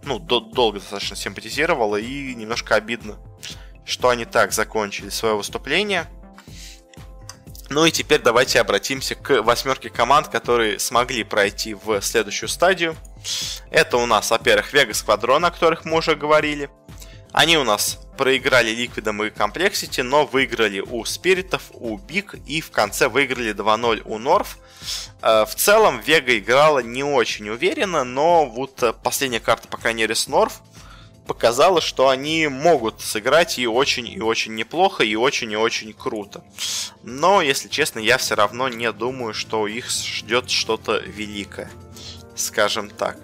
[0.04, 3.18] Ну, до- долго достаточно симпатизировала, и немножко обидно,
[3.86, 6.08] что они так закончили свое выступление.
[7.70, 12.96] Ну и теперь давайте обратимся к восьмерке команд, которые смогли пройти в следующую стадию.
[13.70, 16.70] Это у нас, во-первых, Vega Squadron, о которых мы уже говорили.
[17.32, 22.36] Они у нас проиграли Liquid ом и Complexity, но выиграли у Spirit ов, у BIG
[22.48, 24.58] и в конце выиграли 2-0 у North.
[25.22, 30.02] Э, в целом Вега играла не очень уверенно, но вот э, последняя карта, по крайней
[30.02, 30.62] мере, с Норф
[31.28, 36.44] показала, что они могут сыграть и очень и очень неплохо, и очень и очень круто.
[37.04, 41.70] Но, если честно, я все равно не думаю, что их ждет что-то великое.
[42.36, 43.18] Скажем так.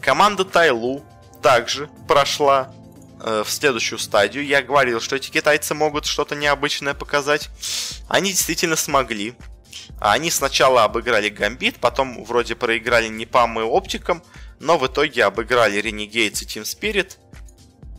[0.00, 1.04] Команда Тайлу
[1.42, 2.72] также прошла
[3.22, 4.44] в следующую стадию.
[4.44, 7.48] Я говорил, что эти китайцы могут что-то необычное показать.
[8.08, 9.34] Они действительно смогли.
[10.00, 14.22] Они сначала обыграли Гамбит, потом вроде проиграли NiP ам и OpTic ом,
[14.58, 17.18] но в итоге обыграли Renegades и Team Spirit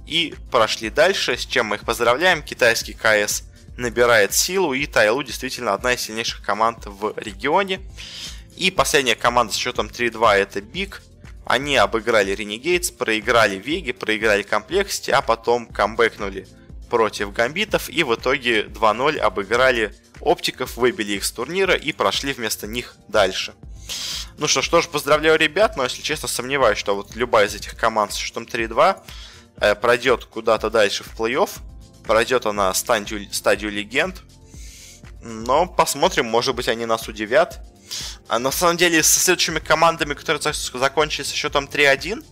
[0.06, 2.44] и прошли дальше, с чем мы их поздравляем.
[2.44, 3.44] Китайский КС
[3.78, 7.80] набирает силу, и TyLoo действительно одна из сильнейших команд в регионе.
[8.58, 11.02] И последняя команда с счетом 3-2 это BIG.
[11.46, 16.48] Они обыграли Renegades, проиграли Веги, проиграли Complexity, а потом камбэкнули
[16.90, 22.68] против Гамбитов и в итоге 2-0 обыграли Оптиков, выбили их с турнира и прошли вместо
[22.68, 23.54] них дальше.
[24.38, 27.76] Ну что, что ж, поздравляю ребят, но если честно сомневаюсь, что вот любая из этих
[27.76, 28.98] команд с счетом 3-2
[29.58, 31.50] э, пройдет куда-то дальше в плей-офф.
[32.06, 34.22] Пройдет она стадию, стадию легенд.
[35.22, 37.62] Но посмотрим, может быть они нас удивят.
[38.28, 42.24] А на самом деле, со следующими командами, которые закончили со счетом 3-1,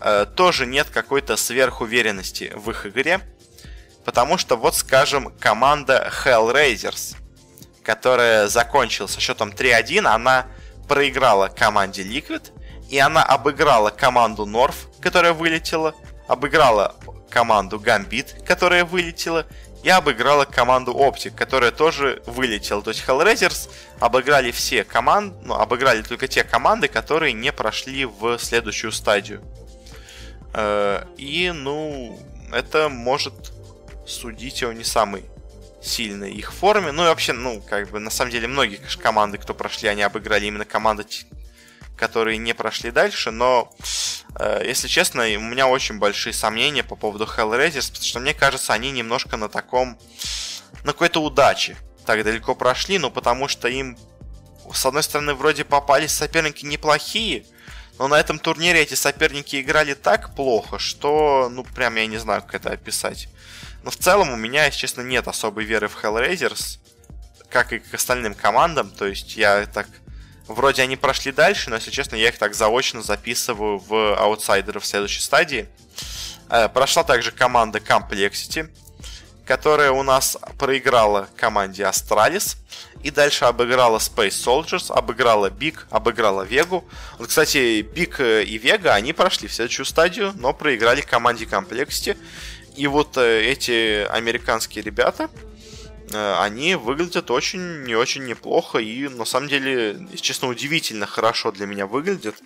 [0.00, 3.20] э, тоже нет какой-то сверхуверенности в их игре.
[4.04, 7.16] Потому что, вот скажем, команда Hellraisers,
[7.82, 10.46] которая закончила со счетом 3-1, она
[10.88, 12.50] проиграла команде Liquid,
[12.90, 15.94] и она обыграла команду North, которая вылетела,
[16.28, 16.96] обыграла
[17.30, 19.46] команду Gambit, которая вылетела,
[19.84, 22.82] и обыграла команду Optic, которая тоже вылетела.
[22.82, 23.70] То есть Hellraisers
[24.00, 29.42] обыграли все команды, ну, обыграли только те команды, которые не прошли в следующую стадию.
[30.54, 32.18] Э, и, ну,
[32.50, 33.52] это может
[34.06, 35.22] судить о не самой
[35.82, 36.90] сильной их форме.
[36.90, 40.46] Ну и вообще, ну, как бы, на самом деле, многие команды, кто прошли, они обыграли
[40.46, 41.04] именно команды,
[41.96, 43.72] которые не прошли дальше, но
[44.36, 48.72] Э, если честно, у меня очень большие сомнения по поводу Hellraisers, потому что мне кажется,
[48.72, 49.98] они немножко на таком,
[50.82, 53.96] на какой-то удаче так далеко прошли, ну потому что им,
[54.72, 57.46] с одной стороны, вроде попались соперники неплохие,
[57.98, 62.42] но на этом турнире эти соперники играли так плохо, что, ну, прям я не знаю,
[62.42, 63.28] как это описать.
[63.84, 66.80] Но в целом у меня, если честно, нет особой веры в Hellraisers,
[67.50, 69.86] как и к остальным командам, то есть я так
[70.46, 74.86] Вроде они прошли дальше, но, если честно, я их так заочно записываю в аутсайдеры в
[74.86, 75.68] следующей стадии.
[76.50, 78.68] Э, прошла также команда Complexity,
[79.46, 82.56] которая у нас проиграла команде Astralis.
[83.02, 86.84] И дальше обыграла Space Soldiers, обыграла Big, обыграла Вегу.
[87.18, 92.16] Вот, кстати, Big и Вега, они прошли в следующую стадию, но проиграли команде Complexity.
[92.76, 95.53] И вот э, эти американские ребята, Э,
[96.14, 101.86] они выглядят очень не очень неплохо и на самом деле, честно, удивительно хорошо для меня
[101.86, 102.36] выглядят.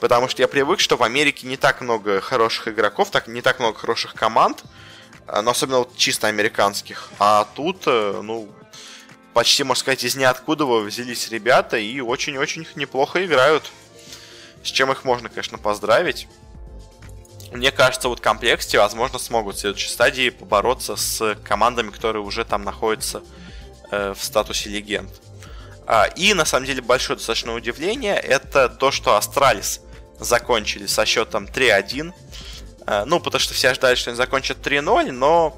[0.00, 3.58] Потому что я привык, что в Америке не так много хороших игроков, так не так
[3.58, 4.64] много хороших команд,
[5.26, 7.10] э, но особенно вот чисто американских.
[7.18, 8.48] А тут, э, ну,
[9.32, 13.70] почти, можно сказать, из ниоткуда взялись ребята и очень-очень неплохо играют.
[14.62, 16.28] С чем их можно, конечно, поздравить.
[17.54, 22.64] Мне кажется, вот Complexity, возможно, смогут в следующей стадии побороться с командами, которые уже там
[22.64, 23.22] находятся
[23.92, 25.08] э, в статусе легенд.
[25.86, 29.82] А, и, на самом деле, большое достаточно удивление, это то, что Astralis
[30.18, 32.12] закончили со счетом 3-1.
[32.88, 35.56] Э, ну, потому что все ждали, что они закончат 3-0, но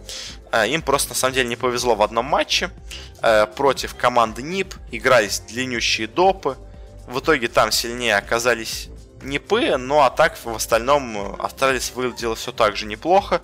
[0.52, 2.68] э, им просто, на самом деле, не повезло в одном матче.
[3.22, 6.58] Э, против команды NiP игрались длиннющие допы.
[7.06, 8.90] В итоге там сильнее оказались
[9.26, 13.42] NiP ы, ну а так в остальном Astralis выглядело все так же неплохо.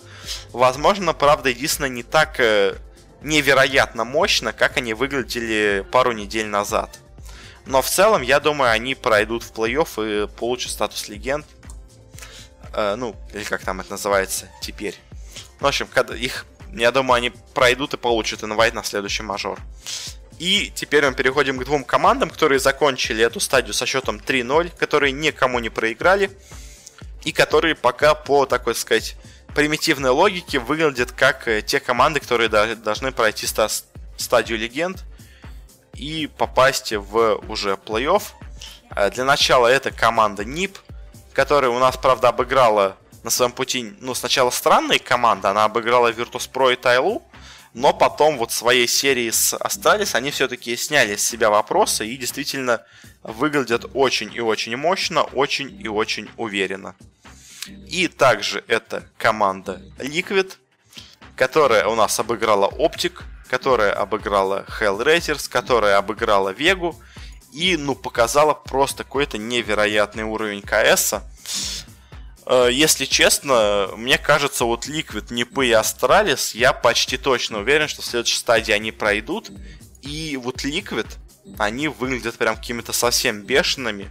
[0.53, 2.77] Возможно, правда, единственное, не так э,
[3.23, 6.99] невероятно мощно, как они выглядели пару недель назад.
[7.67, 11.47] Но в целом, я думаю, они пройдут в плей-офф и получат статус легенд.
[12.73, 14.99] Э, ну, или как там это называется теперь.
[15.61, 19.59] В общем, когда их, я думаю, они пройдут и получат инвайт на следующий мажор.
[20.43, 25.13] И теперь мы переходим к двум командам, которые закончили эту стадию со счетом 3-0, которые
[25.13, 26.37] никому не проиграли,
[27.23, 29.15] и которые пока по, такой сказать,
[29.55, 33.47] примитивной логике выглядят как э, те команды, которые должны пройти
[34.17, 35.05] стадию легенд
[35.95, 38.25] и попасть в уже плей-офф.
[38.97, 40.77] Э, для начала это команда NiP,
[41.35, 46.73] которая у нас, правда, обыграла на своем пути, ну, сначала странные команды, она обыграла Virtus.pro
[46.73, 47.23] и TyLoo,
[47.75, 52.83] но потом вот своей серии с Astralis они все-таки сняли с себя вопросы и действительно
[53.23, 56.95] выглядят очень и очень мощно, очень и очень уверенно.
[57.89, 60.57] И также это команда Liquid,
[61.37, 67.01] которая у нас обыграла OpTic, которая обыграла Hellraisers, которая обыграла Вегу
[67.53, 71.15] и, ну, показала просто какой-то невероятный уровень КС.
[72.53, 77.89] Э, если честно, мне кажется, вот Liquid, NiP ы и Astralis, я почти точно уверен,
[77.89, 79.51] что в следующей стадии они пройдут.
[80.03, 81.07] И вот Liquid,
[81.57, 84.11] они выглядят прям какими-то совсем бешеными.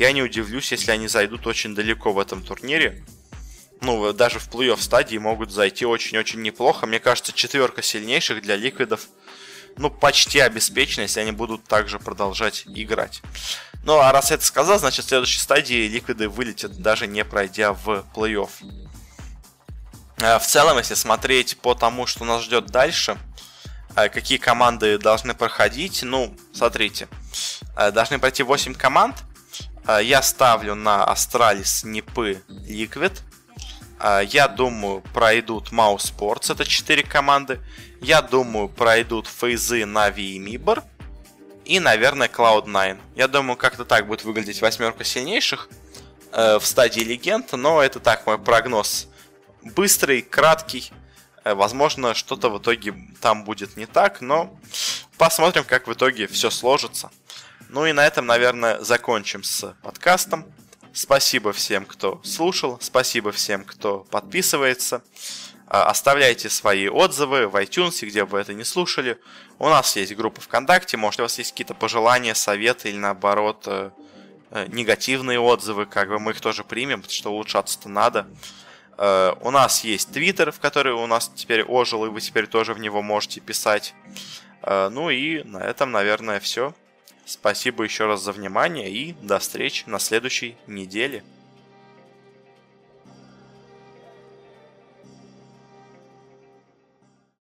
[0.00, 3.04] Я не удивлюсь, если они зайдут очень далеко в этом турнире.
[3.80, 6.86] Ну, даже в плей-офф стадии могут зайти очень-очень неплохо.
[6.86, 9.06] Мне кажется, четверка сильнейших для Liquid ов,
[9.78, 13.22] ну, почти обеспечена, если они будут также продолжать играть.
[13.84, 17.72] Ну, а раз это сказал, значит, в следующей стадии Liquid ы вылетят, даже не пройдя
[17.72, 18.50] в плей-офф.
[20.18, 23.16] Э, в целом, если смотреть по тому, что нас ждет дальше,
[23.94, 27.08] э, какие команды должны проходить, ну, смотрите,
[27.76, 29.16] э, должны пройти 8 команд.
[30.02, 33.22] Я ставлю на Astralis, NiP ы, Liquid.
[33.98, 37.60] Я думаю, пройдут mousesports, это 4 команды.
[38.00, 40.84] Я думаю, пройдут Фейзы, Нави и Мибор
[41.66, 42.98] и, наверное, Cloud9.
[43.16, 45.68] Я думаю, как-то так будет выглядеть восьмерка сильнейших
[46.32, 49.08] э, в стадии легенд, но это так мой прогноз.
[49.62, 50.92] Быстрый, краткий.
[51.44, 54.56] Э, возможно, что-то в итоге там будет не так, но
[55.18, 57.10] посмотрим, как в итоге все сложится.
[57.68, 60.46] Ну и на этом, наверное, закончим с подкастом.
[60.96, 65.02] Спасибо всем, кто слушал, спасибо всем, кто подписывается.
[65.66, 69.18] А, оставляйте свои отзывы в iTunes, где бы вы это не слушали.
[69.58, 73.90] У нас есть группа ВКонтакте, может у вас есть какие-то пожелания, советы или наоборот э,
[74.52, 78.26] э, негативные отзывы, как бы мы их тоже примем, потому что улучшаться-то надо.
[78.96, 82.72] Э, у нас есть Твиттер, в который у нас теперь ожил, и вы теперь тоже
[82.72, 83.94] в него можете писать.
[84.62, 86.74] Ну и на этом, наверное, все.
[87.26, 91.24] Спасибо еще раз за внимание и до встречи на следующей неделе.